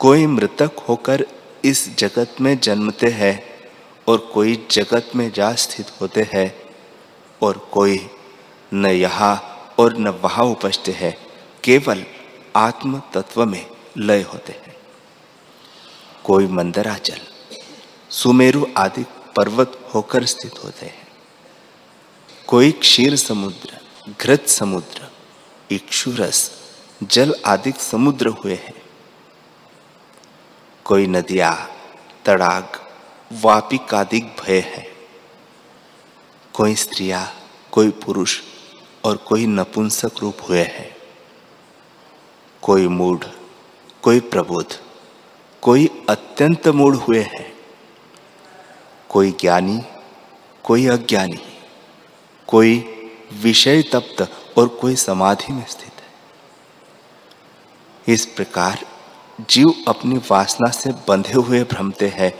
कोई 0.00 0.26
मृतक 0.26 0.72
होकर 0.88 1.26
इस 1.64 1.96
जगत 1.96 2.34
में 2.40 2.58
जन्मते 2.60 3.06
हैं 3.06 3.44
और 4.08 4.18
कोई 4.34 4.66
जगत 4.70 5.10
में 5.16 5.32
जा 5.32 5.54
स्थित 5.54 5.86
होते 6.00 6.28
हैं 6.32 6.54
और 7.42 7.58
कोई 7.72 8.10
न 8.74 8.86
यहाँ 8.86 9.34
और 9.78 9.96
न 9.96 10.08
वहाँ 10.08 10.44
उपजते 10.44 10.92
हैं, 10.92 11.16
केवल 11.64 12.04
आत्म 12.56 13.02
तत्व 13.14 13.44
में 13.44 13.66
लय 13.98 14.22
होते 14.22 14.52
हैं। 14.52 14.76
कोई 16.24 16.46
मंदराचल, 16.46 17.20
सुमेरु 18.10 18.66
आदि 18.76 19.04
पर्वत 19.36 19.90
होकर 19.94 20.24
स्थित 20.24 20.64
होते 20.64 20.86
हैं। 20.86 21.08
कोई 22.46 22.72
क्षीर 22.72 23.16
समुद्र, 23.16 23.80
घृत 24.22 24.46
समुद्र, 24.46 25.10
इक्षुरस, 25.70 26.50
जल 27.02 27.34
आदि 27.46 27.72
समुद्र 27.80 28.26
हुए 28.26 28.54
हैं। 28.54 28.85
कोई 30.86 31.06
नदिया, 31.06 31.68
तड़ाग 32.24 32.68
वापिक 33.32 33.94
आदि 33.94 34.20
भय 34.20 34.58
है। 34.58 34.96
कोई 36.54 36.74
स्त्रिया, 36.74 37.32
कोई 37.72 37.90
पुरुष 37.90 38.40
और 39.04 39.16
कोई 39.16 39.46
नपुंसक 39.46 40.10
रूप 40.22 40.36
हुए 40.48 40.62
हैं। 40.62 40.96
कोई 42.62 42.88
मूढ़, 42.88 43.24
कोई 44.02 44.20
प्रबोध, 44.20 44.74
कोई 45.62 46.06
अत्यंत 46.10 46.68
मूढ़ 46.68 46.96
हुए 46.96 47.22
हैं। 47.22 47.56
कोई 49.08 49.30
ज्ञानी, 49.30 49.80
कोई 50.64 50.86
अज्ञानी, 50.86 51.58
कोई 52.46 52.78
विषय 53.32 53.82
तप्त 53.82 54.32
और 54.58 54.68
कोई 54.68 54.96
समाधि 54.96 55.52
में 55.52 55.66
स्थित 55.66 55.92
है। 55.92 56.08
इस 58.14 58.26
प्रकार 58.26 58.95
जीव 59.40 59.74
अपनी 59.88 60.16
वासना 60.30 60.70
से 60.70 60.90
बंधे 61.08 61.32
हुए 61.32 61.62
भ्रमते 61.64 62.08
हैं 62.08 62.32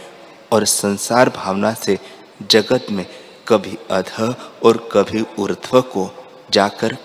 और 0.52 0.64
संसार 0.64 1.28
भावना 1.28 1.72
से 1.74 1.98
जगत 2.42 2.86
में 2.90 3.06
कभी 3.48 3.78
अध 3.90 4.36
और 4.64 4.88
कभी 4.92 5.24
ऊर्ध्व 5.38 5.80
को 5.80 6.10
जाकर 6.50 6.96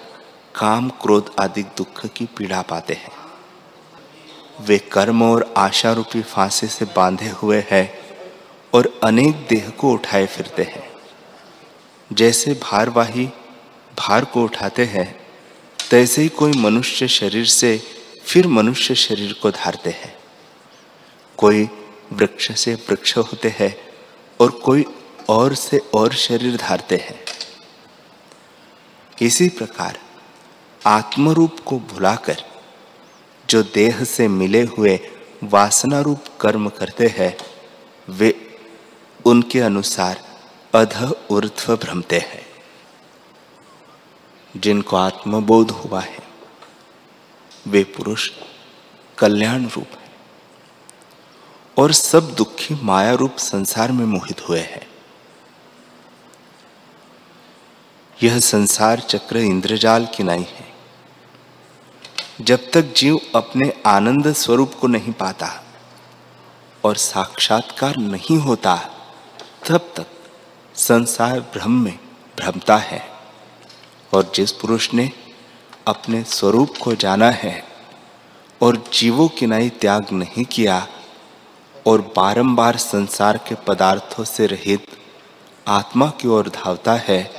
काम, 0.56 0.90
क्रोध 0.90 1.32
आदि 1.40 1.64
दुख 1.64 2.06
की 2.06 2.26
पीड़ा 2.26 2.62
पाते 2.62 2.94
हैं। 2.94 3.12
वे 4.62 4.78
कर्म 4.78 5.24
और 5.24 5.54
आशा 5.58 5.92
रूपी 5.92 6.22
फांसे 6.22 6.68
से 6.68 6.86
बांधे 6.86 7.30
हुए 7.30 7.64
हैं 7.72 7.94
और 8.74 9.00
अनेक 9.04 9.46
देह 9.50 9.70
को 9.70 9.92
उठाए 9.94 10.26
फिरते 10.26 10.64
हैं। 10.64 10.90
जैसे 12.14 12.54
भारवाही 12.54 13.30
भार 14.00 14.26
को 14.26 14.44
उठाते 14.44 14.86
हैं, 14.86 15.20
तैसे 15.92 16.22
ही 16.22 16.30
कोई 16.30 16.52
मनुष्य 16.52 17.08
शरीर 17.08 17.46
से 17.46 18.01
फिर 18.26 18.48
मनुष्य 18.48 18.96
शरीर 18.96 19.34
को 19.34 19.52
धारते 19.52 19.90
हैं। 19.90 20.18
कोई 21.38 21.70
वृक्ष 22.14 22.52
से 22.52 22.74
वृक्ष 22.74 23.18
होते 23.18 23.56
हैं 23.60 23.78
और 24.42 24.52
कोई 24.52 24.86
और 25.30 25.56
से 25.56 25.78
और 25.78 26.14
शरीर 26.14 26.58
धारते 26.58 26.96
हैं। 26.96 27.26
इसी 29.22 29.50
प्रकार 29.50 30.00
आत्मरूप 30.86 31.60
को 31.60 31.80
भुलाकर 31.80 32.44
जो 33.50 33.64
देह 33.64 34.04
से 34.04 34.28
मिले 34.28 34.62
हुए 34.62 35.00
वासना 35.44 36.02
रूप 36.02 36.24
कर्म 36.42 36.70
करते 36.70 37.08
हैं, 37.08 37.38
वे 38.10 38.60
उनके 39.26 39.60
अनुसार 39.60 40.40
अध 40.76 41.16
ऊर्ध्व 41.32 41.76
भ्रमते 41.76 42.18
हैं। 42.18 42.46
जिनको 44.58 44.98
आत्मबोध 44.98 45.72
हुआ 45.72 46.02
है 46.02 46.21
वे 47.68 47.84
पुरुष 47.84 48.32
कल्याण 49.18 49.66
रूप 49.66 49.88
है 49.92 50.12
और 51.78 51.94
सब 51.94 52.36
दुखी 52.36 52.76
माया 52.84 53.14
रूप 53.14 53.36
संसार 53.38 53.92
में 53.92 54.06
मोहित 54.06 54.50
हुए 54.50 54.60
हैं। 54.60 54.88
यह 58.24 58.40
संसार 58.40 59.00
चक्र 59.00 59.38
इंद्रजाल 59.38 60.06
की 60.06 60.24
नहीं 60.24 60.46
है। 60.46 60.74
जब 62.42 62.72
तक 62.72 62.82
जीव 62.82 63.20
अपने 63.36 63.74
आनंद 63.86 64.34
स्वरूप 64.34 64.74
को 64.74 64.88
नहीं 64.88 65.14
पाता 65.14 65.64
और 66.84 66.96
साक्षात्कार 66.96 67.98
नहीं 67.98 68.38
होता, 68.38 68.76
तब 69.70 69.94
तक 69.96 70.08
संसार 70.76 71.40
भ्रम 71.40 71.72
में 71.72 72.00
भ्रमता 72.38 72.78
है 72.78 73.10
और 74.14 74.32
जिस 74.36 74.52
पुरुष 74.52 74.94
ने 74.94 75.12
अपने 75.88 76.24
स्वरूप 76.24 76.74
को 76.82 76.96
जाना 76.96 77.30
है 77.32 77.64
और 78.62 78.78
जीवों 78.94 79.28
की 79.28 79.46
नई 79.46 79.70
त्याग 79.70 80.12
नहीं 80.12 80.46
किया 80.46 80.88
और 81.88 82.02
बारंबार 82.16 82.78
संसार 82.78 83.38
के 83.38 83.56
पदार्थों 83.68 84.24
से 84.24 84.46
रहित 84.46 84.88
आत्मा 85.68 86.08
की 86.22 86.28
ओर 86.28 86.50
धावता 86.50 86.94
है, 86.94 87.32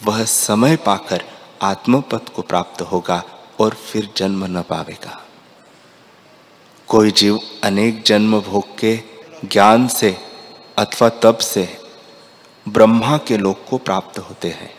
वह 0.00 0.24
समय 0.24 0.76
पाकर 0.76 1.24
आत्मपद 1.62 2.28
को 2.28 2.42
प्राप्त 2.42 2.82
होगा 2.82 3.22
और 3.60 3.74
फिर 3.74 4.10
जन्म 4.16 4.44
न 4.58 4.62
पावेगा। 4.62 5.20
कोई 6.88 7.10
जीव 7.10 7.40
अनेक 7.64 8.02
जन्म 8.06 8.40
भोग 8.40 8.78
के 8.78 8.96
ज्ञान 9.44 9.88
से 9.88 10.16
अथवा 10.78 11.08
तप 11.22 11.38
से 11.38 11.68
ब्रह्मा 12.66 13.16
के 13.18 13.36
लोक 13.36 13.64
को 13.70 13.78
प्राप्त 13.78 14.18
होते 14.18 14.48
हैं, 14.50 14.70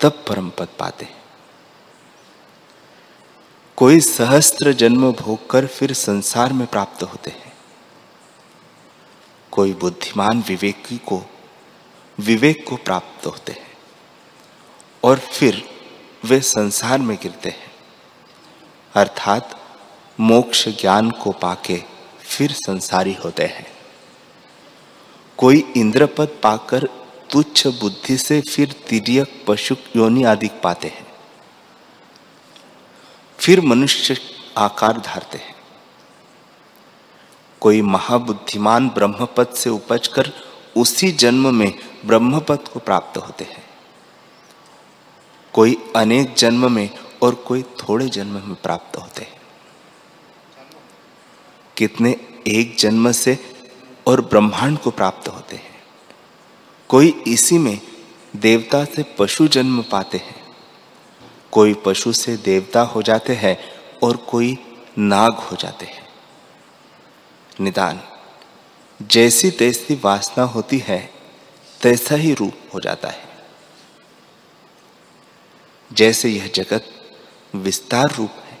तब 0.00 0.24
परम 0.28 0.50
पद 0.50 0.68
पाते 0.78 1.04
हैं। 1.04 1.21
कोई 3.76 4.00
सहस्त्र 4.00 4.72
जन्म 4.72 5.12
भोग 5.12 5.50
कर 5.50 5.66
फिर 5.66 5.92
संसार 5.92 6.52
में 6.52 6.66
प्राप्त 6.66 7.02
होते 7.02 7.30
हैं। 7.30 7.52
कोई 9.50 9.72
बुद्धिमान 9.72 10.44
विवेकी 10.48 10.98
को, 10.98 11.30
विवेक 12.20 12.68
को 12.68 12.76
प्राप्त 12.76 13.26
होते 13.26 13.52
हैं। 13.52 13.72
और 15.04 15.18
फिर 15.18 15.68
वे 16.24 16.40
संसार 16.40 16.98
में 16.98 17.18
गिरते 17.22 17.48
हैं। 17.48 17.72
अर्थात 18.94 19.60
मोक्ष 20.20 20.68
ज्ञान 20.68 21.10
को 21.10 21.32
पाके 21.32 21.82
फिर 22.20 22.52
संसारी 22.52 23.16
होते 23.24 23.44
हैं। 23.44 23.66
कोई 25.38 25.72
इंद्रपद 25.76 26.28
पाकर 26.42 26.88
तुच्छ 27.30 27.66
बुद्धि 27.66 28.16
से 28.16 28.40
फिर 28.40 28.72
तिरियक 28.88 29.44
पशु 29.48 29.76
योनि 29.96 30.24
आदि 30.24 30.50
पाते 30.62 30.88
हैं। 30.88 31.11
फिर 33.42 33.60
मनुष्य 33.60 34.16
आकार 34.58 34.98
धारते 34.98 35.38
हैं। 35.38 35.54
कोई 37.60 37.82
महाबुद्धिमान 37.82 38.88
ब्रह्मपद 38.88 39.48
से 39.48 39.70
उपज 39.70 40.08
कर 40.08 40.32
उसी 40.76 41.12
जन्म 41.12 41.54
में 41.54 41.78
ब्रह्मपद 42.06 42.68
को 42.72 42.80
प्राप्त 42.80 43.18
होते 43.18 43.44
हैं। 43.44 43.64
कोई 45.52 45.92
अनेक 45.96 46.34
जन्म 46.34 46.72
में 46.72 46.90
और 47.22 47.34
कोई 47.34 47.62
थोड़े 47.62 48.08
जन्म 48.08 48.32
में 48.32 48.54
प्राप्त 48.54 48.96
होते 48.96 49.22
हैं। 49.22 49.40
कितने 51.76 52.20
एक 52.46 52.76
जन्म 52.78 53.12
से 53.12 53.38
और 54.06 54.20
ब्रह्मांड 54.20 54.78
को 54.78 54.90
प्राप्त 54.90 55.28
होते 55.28 55.56
हैं। 55.56 55.82
कोई 56.88 57.24
इसी 57.26 57.58
में 57.58 57.80
देवता 58.36 58.84
से 58.84 59.02
पशु 59.18 59.48
जन्म 59.48 59.82
पाते 59.82 60.18
हैं। 60.18 60.41
कोई 61.52 61.74
पशु 61.74 62.12
से 62.12 62.36
देवता 62.36 62.80
हो 62.80 63.02
जाते 63.02 63.34
हैं 63.34 63.58
और 64.02 64.16
कोई 64.16 64.58
नाग 64.98 65.32
हो 65.32 65.56
जाते 65.56 65.86
हैं। 65.86 66.08
निदान, 67.60 68.00
जैसी 69.02 69.50
तैसी 69.50 70.00
वासना 70.04 70.44
होती 70.44 70.78
है, 70.78 71.10
तैसा 71.82 72.14
ही 72.14 72.34
रूप 72.34 72.52
हो 72.74 72.80
जाता 72.80 73.08
है। 73.08 73.24
जैसे 75.92 76.28
यह 76.28 76.50
जगत 76.54 76.86
विस्तार 77.54 78.14
रूप 78.18 78.30
है, 78.30 78.58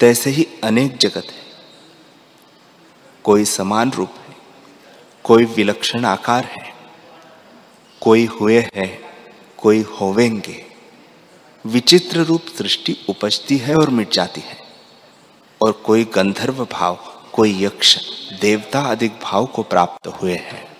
तैसे 0.00 0.30
ही 0.30 0.48
अनेक 0.64 0.96
जगत 0.96 1.26
है। 1.26 1.42
कोई 3.24 3.44
समान 3.44 3.92
रूप 3.92 4.14
है, 4.28 4.36
कोई 5.24 5.44
विलक्षण 5.44 6.04
आकार 6.04 6.44
है, 6.44 6.74
कोई 8.00 8.26
हुए 8.26 8.68
है, 8.74 9.00
कोई 9.58 9.80
होवेंगे। 9.80 10.71
विचित्र 11.66 12.20
रूप 12.20 12.42
सृष्टि 12.58 13.06
उपजती 13.08 13.56
है 13.56 13.76
और 13.76 13.90
मिट 13.90 14.12
जाती 14.12 14.40
है। 14.40 14.58
और 15.62 15.72
कोई 15.72 16.04
गंधर्व 16.04 16.68
भाव, 16.72 16.94
कोई 17.32 17.64
यक्ष, 17.64 17.98
देवता 18.40 18.80
अधिक 18.80 19.12
भाव 19.22 19.46
को 19.46 19.62
प्राप्त 19.62 20.06
हुए 20.06 20.34
हैं। 20.34 20.76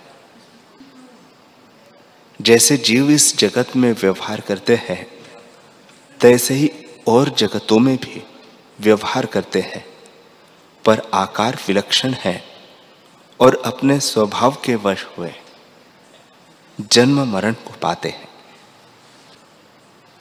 जैसे 2.41 2.77
जीव 2.77 3.11
इस 3.11 3.37
जगत 3.37 3.75
में 3.75 3.93
व्यवहार 3.93 4.41
करते 4.41 4.75
हैं, 4.75 5.07
तैसे 6.21 6.53
ही 6.53 6.71
और 7.07 7.29
जगतों 7.29 7.79
में 7.79 7.97
भी 7.97 8.23
व्यवहार 8.79 9.25
करते 9.25 9.61
हैं। 9.61 9.85
पर 10.85 11.01
आकार 11.13 11.57
विलक्षण 11.67 12.13
है 12.13 12.43
और 13.39 13.61
अपने 13.65 13.99
स्वभाव 13.99 14.57
के 14.65 14.75
वश 14.75 15.05
हुए। 15.17 15.33
जन्म 16.81 17.27
मरण 17.27 17.53
को 17.53 17.73
पाते 17.81 18.09
हैं। 18.09 18.32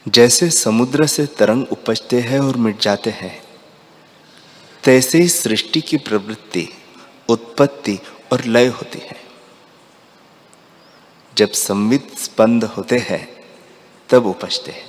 जैसे 0.08 0.50
समुद्र 0.50 1.06
से 1.06 1.26
तरंग 1.26 1.66
उपजते 1.72 2.20
हैं 2.20 2.40
और 2.40 2.56
मिट 2.56 2.80
जाते 2.80 3.10
हैं, 3.10 3.42
तैसे 4.84 5.18
ही 5.18 5.28
सृष्टि 5.28 5.80
की 5.80 5.96
प्रवृत्ति, 5.96 6.68
उत्पत्ति 7.28 7.98
और 8.32 8.44
लय 8.44 8.66
होती 8.66 8.98
है। 8.98 9.16
जब 11.36 11.50
संवित 11.50 12.18
स्पंद 12.18 12.64
होते 12.64 12.98
हैं, 12.98 13.44
तब 14.08 14.26
उपजते 14.26 14.70
हैं, 14.70 14.88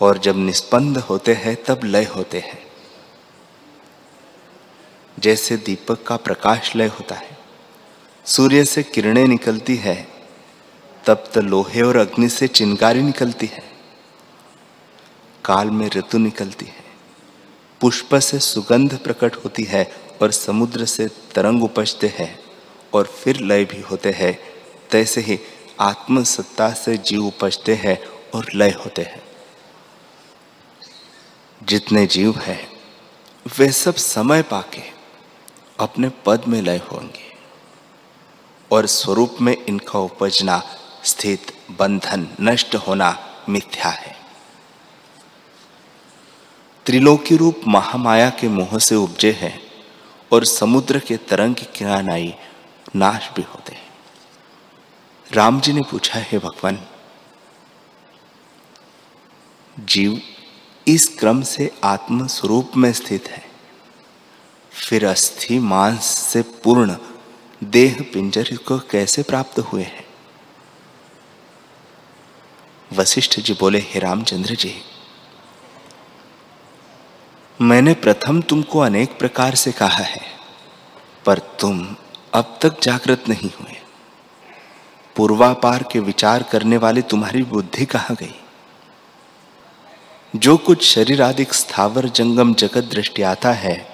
और 0.00 0.18
जब 0.18 0.36
निस्पंद 0.36 0.98
होते 0.98 1.34
हैं, 1.34 1.64
तब 1.64 1.80
लय 1.84 2.04
होते 2.04 2.38
हैं। 2.38 2.66
जैसे 5.18 5.56
दीपक 5.56 6.02
का 6.02 6.16
प्रकाश 6.16 6.76
लय 6.76 6.86
होता 6.86 7.14
है, 7.14 7.38
सूर्य 8.24 8.64
से 8.64 8.82
किरणें 8.82 9.28
निकलती 9.28 9.76
है, 9.76 10.08
तब 11.06 11.24
तो 11.34 11.40
लोहे 11.40 11.82
और 11.82 11.96
अग्नि 11.96 12.28
से 12.28 12.48
चिंगारी 12.48 13.02
निकलती 13.02 13.46
है। 13.46 13.75
काल 15.46 15.70
में 15.70 15.90
ऋतु 15.90 16.18
निकलती 16.18 16.66
है। 16.66 16.84
पुष्प 17.80 18.14
से 18.14 18.38
सुगंध 18.38 18.98
प्रकट 18.98 19.36
होती 19.36 19.64
है 19.64 19.96
और 20.22 20.32
समुद्र 20.32 20.84
से 20.84 21.08
तरंग 21.08 21.64
उपजते 21.64 22.06
हैं 22.06 22.38
और 22.94 23.06
फिर 23.06 23.40
लय 23.40 23.64
भी 23.64 23.80
होते 23.80 24.10
हैं। 24.10 24.40
तैसे 24.90 25.20
ही 25.20 25.38
आत्मसत्ता 25.80 26.70
से 26.70 26.96
जीव 26.96 27.26
उपजते 27.26 27.74
हैं 27.74 28.04
और 28.34 28.46
लय 28.54 28.70
होते 28.70 29.02
हैं। 29.02 29.22
जितने 31.62 32.06
जीव 32.06 32.38
हैं, 32.38 32.72
वे 33.58 33.72
सब 33.72 33.94
समय 33.94 34.42
पाके 34.42 34.82
अपने 35.80 36.08
पद 36.08 36.44
में 36.48 36.62
लय 36.62 36.80
होंगे 36.92 37.36
और 38.72 38.86
स्वरूप 38.86 39.36
में 39.40 39.56
इनका 39.66 39.98
उपजना 39.98 40.62
स्थित 41.04 41.52
बंधन 41.70 42.28
नष्ट 42.40 42.74
होना 42.74 43.36
मिथ्या 43.48 43.90
है। 43.90 44.15
त्रिलोकी 46.86 47.36
रूप 47.36 47.60
महामाया 47.68 48.28
के 48.30 48.48
मोह 48.48 48.78
से 48.78 48.94
उपजे 48.94 49.30
हैं 49.32 49.60
और 50.32 50.44
समुद्र 50.44 50.98
के 50.98 51.16
तरंग 51.16 51.54
की 51.54 51.66
किनाराई 51.74 52.34
नाश 52.96 53.30
भी 53.36 53.42
होते 53.42 53.72
हैं। 53.72 53.86
राम 55.32 55.60
जी 55.60 55.72
ने 55.72 55.82
पूछा, 55.82 56.18
है 56.18 56.38
भगवान, 56.38 56.78
जीव 59.78 60.20
इस 60.86 61.08
क्रम 61.18 61.42
से 61.42 61.70
आत्म 61.84 62.26
स्वरूप 62.26 62.76
में 62.76 62.92
स्थित 62.92 63.28
है। 63.28 63.44
फिर 64.72 65.06
अस्थि, 65.06 65.58
मांस 65.58 66.04
से 66.04 66.42
पूर्ण 66.64 66.96
देह 67.64 68.04
पिंजर 68.12 68.56
को 68.56 68.78
कैसे 68.78 69.22
प्राप्त 69.22 69.58
हुए 69.58 69.82
हैं? 69.82 70.04
वशिष्ठ 72.92 73.40
जी 73.40 73.56
बोले, 73.60 73.78
हे 73.78 74.00
रामचंद्र 74.00 74.54
जी 74.54 74.74
मैंने 77.60 77.94
प्रथम 77.94 78.40
तुमको 78.40 78.78
अनेक 78.78 79.18
प्रकार 79.18 79.54
से 79.54 79.72
कहा 79.72 80.04
है, 80.04 80.20
पर 81.26 81.38
तुम 81.38 81.96
अब 82.34 82.58
तक 82.62 82.80
जागृत 82.82 83.28
नहीं 83.28 83.50
हुए। 83.60 83.76
पूर्वापार 85.16 85.82
के 85.82 86.00
विचार 86.00 86.42
करने 86.42 86.76
वाली 86.76 87.02
तुम्हारी 87.02 87.42
बुद्धि 87.42 87.84
कहाँ 87.84 88.16
गई? 88.16 88.34
जो 90.36 90.56
कुछ 90.56 90.84
शरीर 90.84 91.22
आदि 91.22 91.46
स्थावर 91.52 92.08
जंगम 92.08 92.54
जगत 92.54 92.84
दृष्टि 92.84 93.22
आता 93.22 93.52
है, 93.52 93.88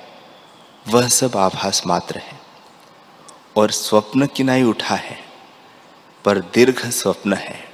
वह 0.88 1.09
सब 1.09 1.37
आभास 1.37 1.83
मात्र 1.87 2.18
है, 2.18 2.40
और 3.57 3.70
स्वप्न 3.70 4.27
किनाई 4.27 4.62
उठा 4.62 4.94
है, 4.94 5.18
पर 6.25 6.38
दीर्घ 6.38 6.90
स्वप्न 6.90 7.33
है, 7.33 7.64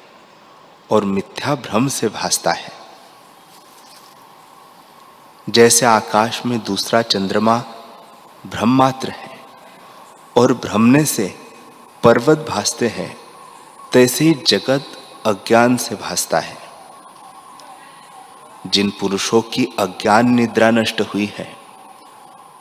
और 0.90 1.04
मिथ्या 1.04 1.54
भ्रम 1.54 1.88
से 1.88 2.08
भासता 2.08 2.52
है। 2.52 2.77
जैसे 5.48 5.86
आकाश 5.86 6.46
में 6.46 6.64
दूसरा 6.64 7.02
चंद्रमा 7.02 7.58
भ्रम 8.46 8.68
मात्र 8.68 9.10
है 9.10 9.40
और 10.36 10.54
भ्रमने 10.54 11.04
से 11.04 11.34
पर्वत 12.02 12.46
भासते 12.48 12.88
हैं, 12.88 13.16
तैसे 13.92 14.24
ही 14.24 14.34
जगत 14.46 14.84
अज्ञान 15.26 15.76
से 15.76 15.94
भासता 15.94 16.38
है। 16.38 16.56
जिन 18.66 18.90
पुरुषों 18.90 19.42
की 19.42 19.64
अज्ञान 19.78 20.30
निद्रा 20.30 20.70
नष्ट 20.70 21.00
हुई 21.00 21.32
है 21.38 21.56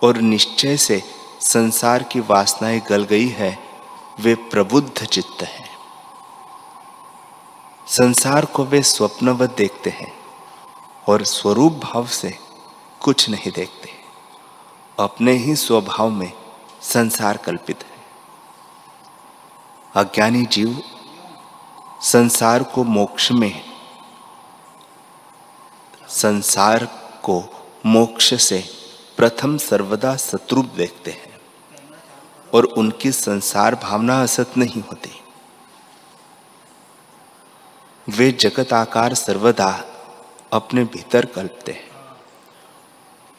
और 0.04 0.18
निश्चय 0.18 0.78
से 0.78 1.04
संसार 1.42 2.04
की 2.04 2.20
वासनाएँ 2.20 2.82
गल 2.90 3.04
गई 3.04 3.28
है, 3.28 3.60
वे 4.20 4.36
प्रबुद्ध 4.36 5.06
चित्त 5.06 5.44
हैं। 5.44 5.70
संसार 7.88 8.46
को 8.46 8.66
वे 8.66 8.84
स्वप्नवत 8.84 9.56
देखते 9.58 9.90
हैं 9.90 10.14
और 11.08 11.24
स्वरूप 11.24 11.74
भाव 11.74 12.08
से 12.08 12.47
कुछ 13.02 13.30
नहीं 13.30 13.52
देखते। 13.52 13.90
अपने 15.00 15.32
ही 15.32 15.56
स्वभाव 15.56 16.10
में 16.10 16.32
संसार 16.82 17.38
कल्पित 17.38 17.84
है। 17.84 17.98
अज्ञानी 19.96 20.46
जीव 20.46 20.82
संसार 22.02 22.64
को 22.64 22.84
मोक्ष 22.84 23.32
में 23.32 23.62
संसार 26.10 26.86
को 27.24 27.66
मोक्ष 27.86 28.34
से 28.44 28.70
प्रथम 29.18 29.58
सर्वदा 29.58 30.16
शत्रु 30.16 30.62
देखते 30.62 31.12
हैं 31.12 31.40
और 32.54 32.64
उनकी 32.64 33.12
संसार 33.12 33.76
भावना 33.76 34.24
असत 34.24 34.58
नहीं 34.58 34.82
होती। 34.82 35.22
वे 38.10 38.32
जगत 38.32 38.74
आकार 38.74 39.14
सर्वदा 39.14 39.86
अपने 40.54 40.84
भीतर 40.84 41.26
कल्पते 41.26 41.72
हैं। 41.72 41.87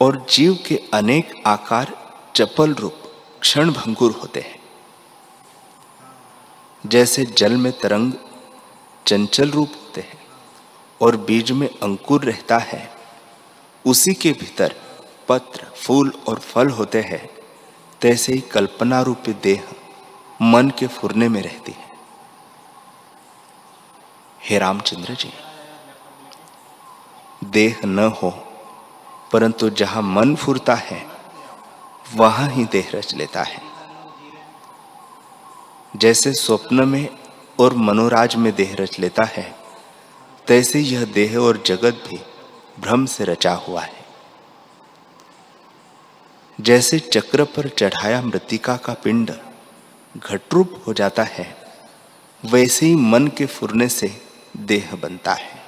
और 0.01 0.25
जीव 0.29 0.57
के 0.67 0.75
अनेक 0.93 1.33
आकार 1.47 1.93
चपल 2.35 2.73
रूप 2.73 2.93
क्षण 3.41 3.71
भंगुर 3.71 4.11
होते 4.11 4.39
हैं। 4.39 4.59
जैसे 6.83 7.25
जल 7.25 7.57
में 7.57 7.71
तरंग 7.79 8.13
चंचल 9.07 9.49
रूप 9.51 9.71
होते 9.75 10.01
हैं 10.01 10.19
और 11.01 11.17
बीज 11.17 11.51
में 11.51 11.67
अंकुर 11.67 12.23
रहता 12.23 12.57
है, 12.57 12.89
उसी 13.85 14.13
के 14.13 14.31
भीतर 14.31 14.75
पत्र, 15.27 15.65
फूल 15.75 16.13
और 16.27 16.39
फल 16.39 16.69
होते 16.69 17.01
हैं, 17.01 17.29
तैसे 18.01 18.33
ही 18.33 18.41
कल्पना 18.41 19.01
रूपी 19.01 19.33
देह 19.33 19.63
मन 20.41 20.69
के 20.69 20.87
फुरने 20.87 21.29
में 21.29 21.41
रहती 21.41 21.71
है। 21.71 21.87
हे 24.39 24.59
रामचंद्र 24.59 25.13
जी, 25.13 25.31
देह 27.43 27.79
न 27.85 28.07
हो 28.23 28.29
परंतु 29.33 29.69
जहाँ 29.69 30.01
मन 30.01 30.35
फुरता 30.35 30.75
है, 30.75 31.05
वहाँ 32.15 32.49
ही 32.49 32.65
देह 32.65 32.91
रच 32.95 33.13
लेता 33.13 33.43
है। 33.43 33.61
जैसे 35.97 36.33
स्वप्न 36.33 36.87
में 36.87 37.09
और 37.59 37.73
मनोराज 37.73 38.35
में 38.35 38.55
देह 38.55 38.75
रच 38.79 38.99
लेता 38.99 39.23
है, 39.23 39.55
तैसे 40.47 40.79
यह 40.79 41.05
देह 41.05 41.37
और 41.37 41.63
जगत 41.65 42.03
भी 42.07 42.19
भ्रम 42.79 43.05
से 43.05 43.23
रचा 43.23 43.53
हुआ 43.53 43.81
है। 43.81 44.05
जैसे 46.59 46.99
चक्र 46.99 47.43
पर 47.43 47.69
चढ़ाया 47.69 48.21
मृतिका 48.21 48.75
का 48.77 48.93
पिंड 48.93 49.31
घटरूप 50.17 50.83
हो 50.87 50.93
जाता 50.93 51.23
है, 51.23 51.57
वैसे 52.45 52.85
ही 52.85 52.95
मन 52.95 53.27
के 53.27 53.45
फुरने 53.45 53.87
से 53.89 54.21
देह 54.57 54.95
बनता 54.95 55.33
है। 55.33 55.63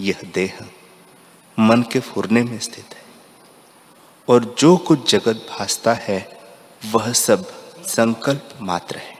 यह 0.00 0.20
देह 0.34 0.58
मन 1.60 1.82
के 1.82 2.00
फुरने 2.00 2.42
में 2.42 2.58
स्थित 2.58 2.94
है। 2.94 3.02
और 4.28 4.56
जो 4.58 4.76
कुछ 4.76 5.10
जगत 5.10 5.46
भासता 5.50 5.92
है, 5.92 6.40
वह 6.86 7.12
सब 7.12 7.52
संकल्प 7.84 8.48
मात्र 8.60 8.96
है। 8.96 9.18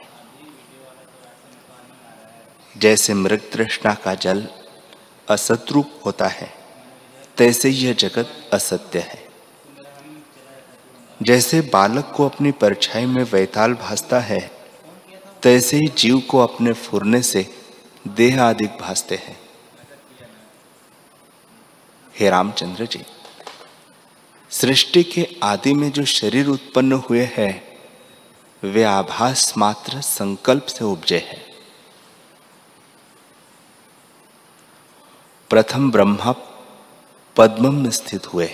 जैसे 2.77 3.13
मृग 3.13 3.51
तृष्णा 3.51 3.93
का 3.93 4.15
जल 4.15 4.47
असतरूप 5.29 5.91
होता 6.05 6.27
है, 6.27 6.53
तैसे 7.37 7.69
यह 7.69 7.93
जगत 7.93 8.49
असत्य 8.53 8.99
है। 8.99 9.27
जैसे 11.21 11.61
बालक 11.61 12.13
को 12.17 12.25
अपनी 12.25 12.51
परछाई 12.51 13.05
में 13.05 13.23
वैताल 13.23 13.73
भासता 13.73 14.19
है, 14.19 14.51
तैसे 15.43 15.77
ही 15.77 15.87
जीव 15.87 16.19
को 16.19 16.39
अपने 16.39 16.73
फुरने 16.73 17.21
से 17.21 17.55
देह 18.07 18.43
आदि 18.43 18.65
भासते 18.65 19.15
हैं। 19.15 19.40
हे 22.19 22.29
रामचंद्र 22.29 22.85
जी, 22.85 23.03
सृष्टि 24.49 25.03
के 25.03 25.27
आदि 25.43 25.73
में 25.73 25.91
जो 25.91 26.05
शरीर 26.05 26.47
उत्पन्न 26.47 26.91
हुए 26.91 27.23
हैं, 27.37 27.79
वे 28.63 28.83
आभास 28.83 29.53
मात्र 29.57 30.01
संकल्प 30.01 30.65
से 30.65 30.85
उपजे 30.85 31.17
हैं। 31.17 31.43
प्रथम 35.49 35.91
ब्रह्मा 35.91 36.31
पद्म 37.35 37.73
में 37.73 37.91
स्थित 37.91 38.33
हुए 38.33 38.49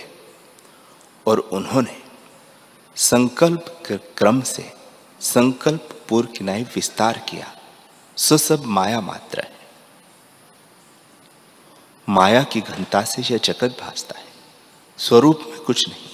और 1.27 1.39
उन्होंने 1.39 1.97
संकल्प 2.95 3.65
के 3.87 3.97
क्रम 3.97 4.41
से 4.41 4.73
संकल्प 5.21 6.05
पूर्व 6.09 6.29
किनाई 6.37 6.63
विस्तार 6.63 7.17
किया। 7.17 7.53
सो 8.17 8.37
सब 8.37 8.65
माया 8.65 9.01
मात्र 9.01 9.39
है। 9.39 9.56
माया 12.09 12.43
की 12.43 12.61
घनता 12.61 13.01
से 13.01 13.21
यह 13.21 13.37
जगत 13.37 13.77
भासता 13.81 14.19
है। 14.19 14.25
स्वरूप 14.97 15.39
में 15.47 15.59
कुछ 15.59 15.89
नहीं। 15.89 16.09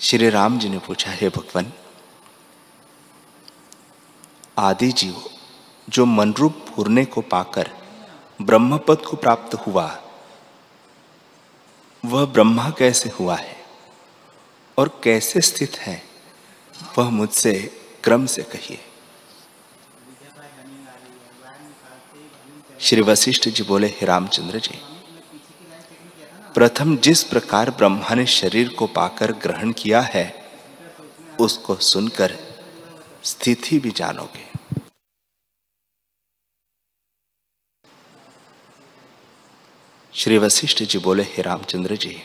श्री 0.00 0.30
राम 0.30 0.58
जी 0.58 0.68
ने 0.68 0.78
पूछा, 0.78 1.10
हे 1.10 1.28
भगवान, 1.28 1.72
आदि 4.58 4.92
जीव, 4.92 5.22
जो 5.88 6.06
मनरूप 6.06 6.66
फूरने 6.68 7.04
को 7.04 7.20
पाकर 7.20 7.70
ब्रह्मपद 8.42 8.96
को 8.96 9.16
प्राप्त 9.16 9.54
हुआ, 9.54 10.02
वह 12.04 12.24
ब्रह्मा 12.24 12.70
कैसे 12.70 13.10
हुआ 13.10 13.36
है 13.36 13.64
और 14.78 15.00
कैसे 15.04 15.40
स्थित 15.40 15.78
है, 15.78 16.02
वह 16.98 17.10
मुझसे 17.10 17.82
क्रम 18.04 18.26
से 18.26 18.42
कहिए। 18.42 18.85
श्री 22.80 23.00
वशिष्ठ 23.00 23.48
जी 23.48 23.62
बोले, 23.62 23.86
हे 23.86 24.06
रामचंद्र 24.06 24.58
जी, 24.58 24.78
प्रथम 26.54 26.96
जिस 26.96 27.22
प्रकार 27.24 27.70
ब्रह्मा 27.70 28.14
ने 28.14 28.26
शरीर 28.26 28.68
को 28.68 28.86
पाकर 28.86 29.32
ग्रहण 29.32 29.72
किया 29.72 30.00
है, 30.00 30.24
उसको 31.40 31.74
सुनकर 31.74 32.34
स्थिति 33.24 33.78
भी 33.78 33.90
जानोगे। 33.90 34.44
श्री 40.14 40.38
वशिष्ठ 40.38 40.82
जी 40.82 40.98
बोले, 40.98 41.22
हे 41.22 41.42
रामचंद्र 41.42 41.96
जी, 41.96 42.16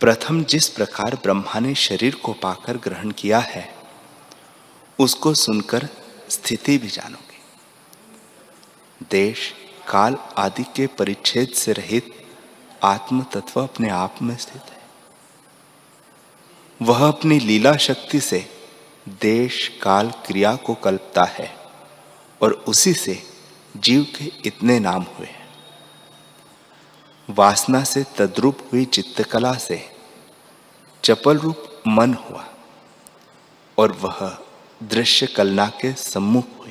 प्रथम 0.00 0.44
जिस 0.44 0.68
प्रकार 0.68 1.14
ब्रह्मा 1.14 1.60
ने 1.60 1.74
शरीर 1.74 2.14
को 2.14 2.32
पाकर 2.32 2.76
ग्रहण 2.76 3.10
किया 3.10 3.38
है, 3.38 3.68
उसको 4.98 5.34
सुनकर 5.34 5.88
स्थिति 6.30 6.78
भी 6.78 6.88
जानोगे 6.88 7.23
देश, 9.02 9.54
काल 9.88 10.16
आदि 10.38 10.62
के 10.62 10.86
परिच्छेद 10.86 11.48
से 11.48 11.72
रहित 11.72 12.26
आत्म 12.82 13.22
तत्व 13.22 13.62
अपने 13.62 13.88
आप 13.90 14.14
में 14.22 14.36
स्थित 14.36 14.62
है। 14.62 14.82
वह 16.82 17.08
अपनी 17.08 17.38
लीला 17.38 17.76
शक्ति 17.76 18.20
से 18.20 18.50
देश, 19.08 19.80
काल 19.82 20.10
क्रिया 20.10 20.56
को 20.56 20.74
कल्पता 20.74 21.24
है 21.24 21.56
और 22.42 22.52
उसी 22.52 22.94
से 22.94 23.22
जीव 23.76 24.06
के 24.18 24.32
इतने 24.44 24.78
नाम 24.78 25.02
हुए 25.02 25.26
हैं। 25.26 25.48
वासना 27.30 27.84
से 27.84 28.04
तद्रुप 28.04 28.58
हुई 28.72 28.84
चित्तकला 28.84 29.54
से 29.54 29.90
चपल 31.04 31.38
रूप 31.38 31.82
मन 31.86 32.14
हुआ 32.14 32.46
और 33.78 33.92
वह 33.92 34.38
दृश्य 34.82 35.26
कलना 35.26 35.66
के 35.68 35.92
सम्मुख 35.92 36.63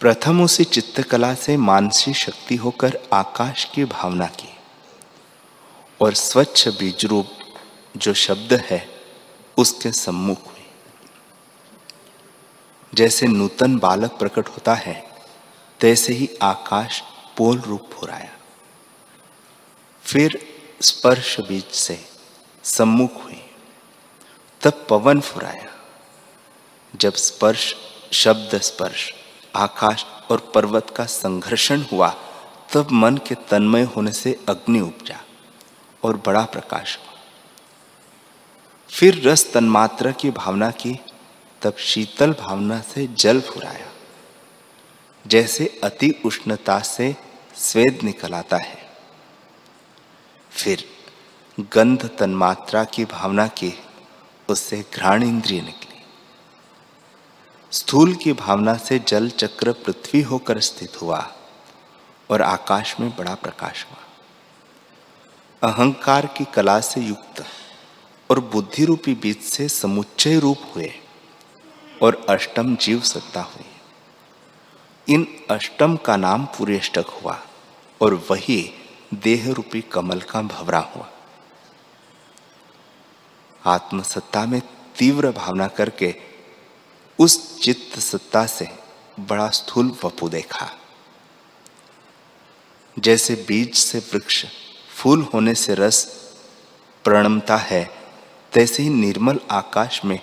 प्रथम 0.00 0.42
उसी 0.42 0.64
चित्तकला 0.64 1.34
से 1.34 1.56
मानसिक 1.56 2.16
शक्ति 2.16 2.56
होकर 2.56 2.98
आकाश 3.12 3.64
की 3.64 3.84
भावना 3.84 4.26
की। 4.26 4.56
और 6.00 6.14
स्वच्छ 6.14 6.68
बीज 6.68 7.04
रूप 7.04 7.30
जो 7.96 8.14
शब्द 8.14 8.52
है, 8.52 9.00
उसके 9.56 9.92
सम्मुख 9.92 10.46
हुई। 10.46 10.66
जैसे 12.94 13.26
नूतन 13.26 13.78
बालक 13.78 14.10
प्रकट 14.10 14.48
होता 14.48 14.74
है, 14.74 15.10
तैसे 15.80 16.12
ही 16.12 16.30
आकाश 16.42 17.02
पोल 17.36 17.58
रूप 17.58 17.90
हो 18.02 18.06
रहा 18.06 18.20
फिर 20.04 20.46
स्पर्श 20.82 21.40
बीज 21.40 21.64
से 21.64 22.08
सम्मुख 22.64 23.24
हुई। 23.24 23.50
तब 24.60 24.86
पवन 24.88 25.20
फुराया। 25.20 25.84
जब 26.96 27.14
स्पर्श, 27.14 27.74
शब्द 28.12 28.60
स्पर्श 28.60 29.17
आकाश 29.56 30.06
और 30.30 30.52
पर्वत 30.54 30.90
का 30.96 31.04
संघर्षण 31.04 31.82
हुआ, 31.92 32.14
तब 32.72 32.90
मन 32.90 33.16
के 33.16 33.34
तन्मय 33.34 33.82
होने 33.82 34.12
से 34.12 34.40
अग्नि 34.48 34.80
उपजा 34.80 35.20
और 36.02 36.22
बड़ा 36.26 36.42
प्रकाश 36.42 36.98
हुआ। 36.98 37.18
फिर 38.88 39.28
रस 39.28 39.52
तन्मात्रा 39.52 40.10
की 40.10 40.30
भावना 40.30 40.70
की, 40.70 41.00
तब 41.62 41.76
शीतल 41.76 42.32
भावना 42.32 42.80
से 42.80 43.06
जल 43.06 43.40
फुराया, 43.40 43.86
जैसे 45.26 45.80
अति 45.84 46.22
उष्णता 46.24 46.78
से 46.78 47.16
स्वेद 47.56 48.00
निकल 48.04 48.34
आता 48.34 48.56
है। 48.56 48.88
फिर 50.50 50.84
गंध 51.60 52.10
तन्मात्रा 52.18 52.84
की 52.84 53.04
भावना 53.04 53.46
की, 53.46 53.72
उससे 54.48 54.84
घ्राण 54.94 55.22
इंद्रिय 55.22 55.60
निकली। 55.60 55.87
स्थूल 57.72 58.14
की 58.14 58.32
भावना 58.32 58.74
से 58.74 58.98
जल 58.98 59.30
चक्र 59.30 59.72
पृथ्वी 59.72 60.22
होकर 60.22 60.60
स्थित 60.60 61.02
हुआ 61.02 61.32
और 62.30 62.42
आकाश 62.42 63.00
में 63.00 63.16
बड़ा 63.16 63.34
प्रकाश 63.34 63.84
हुआ। 63.84 63.98
अहंकार 65.70 66.26
की 66.26 66.44
कला 66.44 66.80
से 66.80 67.00
युक्त 67.00 67.44
और 68.30 68.40
बुद्धि 68.40 68.84
रूपी 68.84 69.14
बीज 69.14 69.40
से 69.40 69.68
समुच्चय 69.68 70.38
रूप 70.38 70.58
हुए 70.76 70.92
और 72.02 72.26
अष्टम 72.28 72.76
जीव 72.76 73.00
सत्ता 73.00 73.40
हुई। 73.40 73.66
इन 75.14 75.44
अष्टम 75.50 75.96
का 75.96 76.16
नाम 76.16 76.46
पुरेष्टक 76.46 77.06
हुआ 77.06 77.38
और 78.02 78.14
वही 78.30 78.74
देह 79.14 79.52
रूपी 79.52 79.80
कमल 79.80 80.20
का 80.20 80.42
भवरा 80.42 80.78
हुआ। 80.78 81.10
आत्मसत्ता 83.66 84.46
में 84.46 84.62
तीव्र 84.98 85.30
भावना 85.30 85.68
करके 85.68 86.27
उस 87.18 87.60
चित्त 87.60 87.98
सत्ता 87.98 88.46
से 88.46 88.68
बड़ा 89.20 89.48
स्थूल 89.50 89.86
वपु 90.04 90.28
देखा। 90.28 90.70
जैसे 92.96 93.34
बीज 93.48 93.74
से 93.74 93.98
वृक्ष, 93.98 94.44
फूल 94.96 95.22
होने 95.34 95.54
से 95.54 95.74
रस 95.74 96.04
प्रणमता 97.04 97.56
है, 97.56 97.84
तैसे 98.52 98.82
ही 98.82 98.88
निर्मल 98.88 99.40
आकाश 99.50 100.04
में 100.04 100.20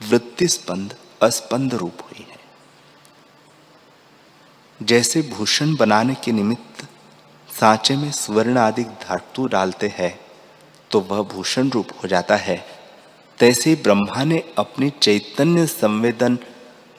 वृत्ति 0.00 0.48
स्पंद 0.48 0.94
अस्पंद 1.22 1.74
रूप 1.74 2.02
हुई 2.02 2.26
है। 2.30 2.38
जैसे 4.80 5.22
भूषण 5.22 5.74
बनाने 5.76 6.14
के 6.14 6.32
निमित्त 6.32 6.86
सांचे 7.48 7.96
में 7.96 8.10
स्वर्ण 8.12 8.58
आदि 8.58 8.84
धातु 8.84 9.46
डालते 9.46 9.94
हैं 9.96 10.18
तो 10.90 11.00
वह 11.00 11.22
भूषण 11.24 11.70
रूप 11.70 11.88
हो 12.02 12.08
जाता 12.08 12.36
है। 12.36 12.73
तैसे 13.38 13.74
ब्रह्मा 13.74 14.24
ने 14.24 14.42
अपने 14.58 14.90
चैतन्य 14.90 15.66
संवेदन, 15.66 16.38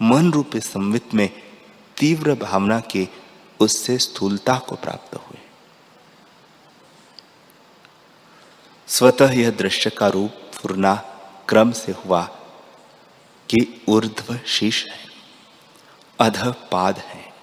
मन 0.02 0.32
रूपी 0.32 0.60
संवित 0.60 1.13
में 1.13 1.30
तीव्र 1.98 2.34
भावना 2.36 2.80
की 2.80 3.10
उससे 3.60 3.98
स्थूलता 3.98 4.58
को 4.58 4.76
प्राप्त 4.76 5.15
हुए। 5.15 5.39
स्वतः 8.88 9.32
यह 9.32 9.50
दृश्य 9.50 9.89
का 9.89 10.08
रूप 10.08 10.52
फुरना 10.54 10.95
क्रम 11.50 11.71
से 11.71 11.91
हुआ 11.91 12.21
कि 13.50 13.82
ऊर्ध्व 13.89 14.39
शीश 14.48 14.86
है, 14.88 15.00
अध 16.19 16.54
पाद 16.71 16.98
है, 16.98 17.34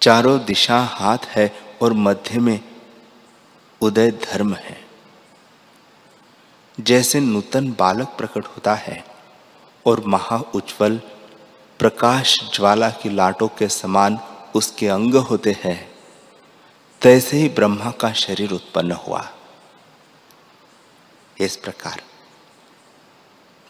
चारों 0.00 0.44
दिशा 0.44 0.80
हाथ 0.80 1.18
है 1.26 1.52
और 1.82 1.92
मध्य 1.92 2.38
में 2.38 2.60
उदय 3.80 4.10
धर्म 4.10 4.54
है। 4.54 4.83
जैसे 6.78 7.20
नूतन 7.20 7.70
बालक 7.72 8.08
प्रकट 8.08 8.46
होता 8.46 8.74
है 8.74 9.04
और 9.86 10.04
महा 10.06 10.36
उज्ज्वल 10.54 10.96
प्रकाश 11.80 12.38
ज्वाला 12.54 12.90
की 12.90 13.10
लाटों 13.10 13.48
के 13.48 13.68
समान 13.68 14.18
उसके 14.54 14.88
अंग 14.88 15.14
होते 15.14 15.56
हैं, 15.64 15.78
तैसे 17.02 17.36
ही 17.36 17.48
ब्रह्मा 17.48 17.90
का 17.90 18.12
शरीर 18.12 18.50
उत्पन्न 18.50 18.92
हुआ। 18.92 19.28
इस 21.40 21.56
प्रकार 21.56 22.02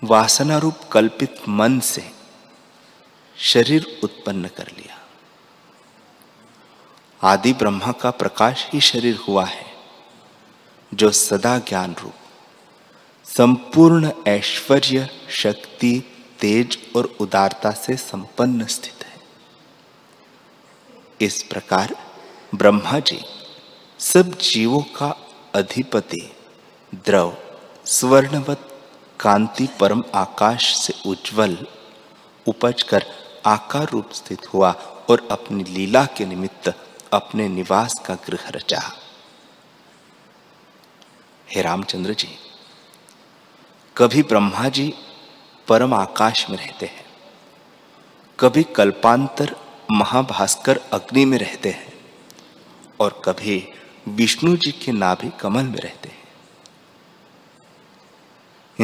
वासना 0.03 0.59
रूप 0.59 0.81
कल्पित 0.93 1.49
मन 1.49 1.79
से 1.81 2.11
शरीर 3.37 4.01
उत्पन्न 4.05 4.49
कर 4.49 4.73
लिया। 4.79 4.99
आदि 7.23 7.53
ब्रह्मा 7.53 7.93
का 7.93 8.11
प्रकाश 8.11 8.69
ही 8.73 8.81
शरीर 8.81 9.17
हुआ 9.29 9.45
है, 9.45 9.67
जो 10.93 11.11
सदा 11.11 11.59
ज्ञान 11.59 11.95
रूप 12.01 12.15
संपूर्ण 13.37 14.11
ऐश्वर्य, 14.27 15.09
शक्ति, 15.31 16.03
तेज 16.41 16.79
और 16.97 17.05
उदारता 17.21 17.71
से 17.71 17.97
संपन्न 17.97 18.67
स्थित 18.67 19.05
है। 19.05 19.21
इस 21.21 21.43
प्रकार 21.43 21.97
ब्रह्मा 22.55 22.99
जी 22.99 23.19
सब 23.99 24.39
जीवों 24.39 24.81
का 24.97 25.09
अधिपति, 25.55 26.33
द्रव, 26.95 27.37
स्वर्णवत, 27.87 28.69
कांति 29.21 29.69
परम 29.81 30.05
आकाश 30.15 30.73
से 30.77 30.95
उज्जवल, 31.07 31.59
उपज 32.47 32.83
कर 32.83 33.05
आकार 33.47 33.89
रूप 33.89 34.13
स्थित 34.13 34.55
हुआ 34.55 34.73
और 35.11 35.29
अपनी 35.31 35.65
लीला 35.65 36.05
के 36.07 36.27
निमित्त 36.27 36.75
अपने 37.13 37.49
निवास 37.49 37.95
का 38.07 38.15
गृह 38.15 38.49
रचा। 38.49 38.83
हे 41.55 41.63
रामचंद्र 41.63 42.15
जी 42.15 42.39
कभी 43.97 44.23
ब्रह्मा 44.23 44.69
जी 44.69 44.95
परम 45.69 45.95
आकाश 45.95 46.51
में 46.51 46.59
रहते 46.59 46.87
हैं। 46.87 47.05
कभी 48.41 48.63
कल्पांतर 48.63 49.57
महाभास्कर 49.93 50.81
अग्नि 50.93 51.25
में 51.25 51.39
रहते 51.39 51.71
हैं 51.71 51.93
और 53.01 53.23
कभी 53.25 53.69
विष्णु 54.09 54.57
जी 54.57 54.73
के 54.73 54.93
नाभि 54.93 55.31
कमल 55.41 55.63
में 55.63 55.79
रहते 55.79 56.09
हैं। 56.09 56.29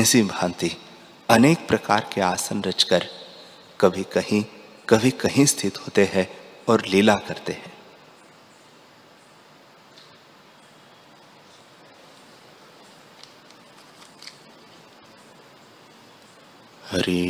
इसी 0.02 0.22
भांति 0.22 0.76
अनेक 1.30 1.68
प्रकार 1.68 2.10
के 2.12 2.20
आसन 2.20 2.62
रचकर 2.62 3.06
कभी 3.80 4.02
कहीं 4.02 4.44
कभी 4.88 5.10
कहीं 5.10 5.46
स्थित 5.46 5.78
होते 5.78 6.04
हैं 6.04 6.28
और 6.68 6.86
लीला 6.86 7.14
करते 7.14 7.52
हैं। 7.52 7.79
हरि 16.92 17.24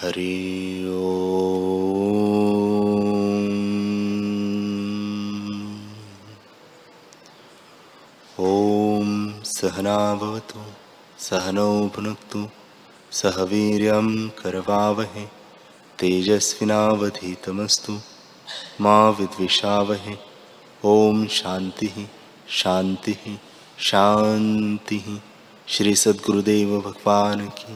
हरि 0.00 0.34
ॐ 8.40 9.10
सहनाभवतु 9.44 10.62
सहनौ 11.24 11.72
भुनक्तु 11.96 12.42
सह 13.22 13.40
वीर्यं 13.52 14.12
करवावहे 14.42 15.24
तेजस्विनावधीतमस्तु 16.02 17.98
मा 18.86 18.96
विद्विषावहे 19.18 20.16
ॐ 20.94 21.26
शान्तिः। 21.40 21.98
शांति 22.50 23.16
शांति 23.78 25.20
श्री 25.68 25.94
सद्गुरुदेव 25.94 26.80
भगवान 26.80 27.46
की 27.48 27.74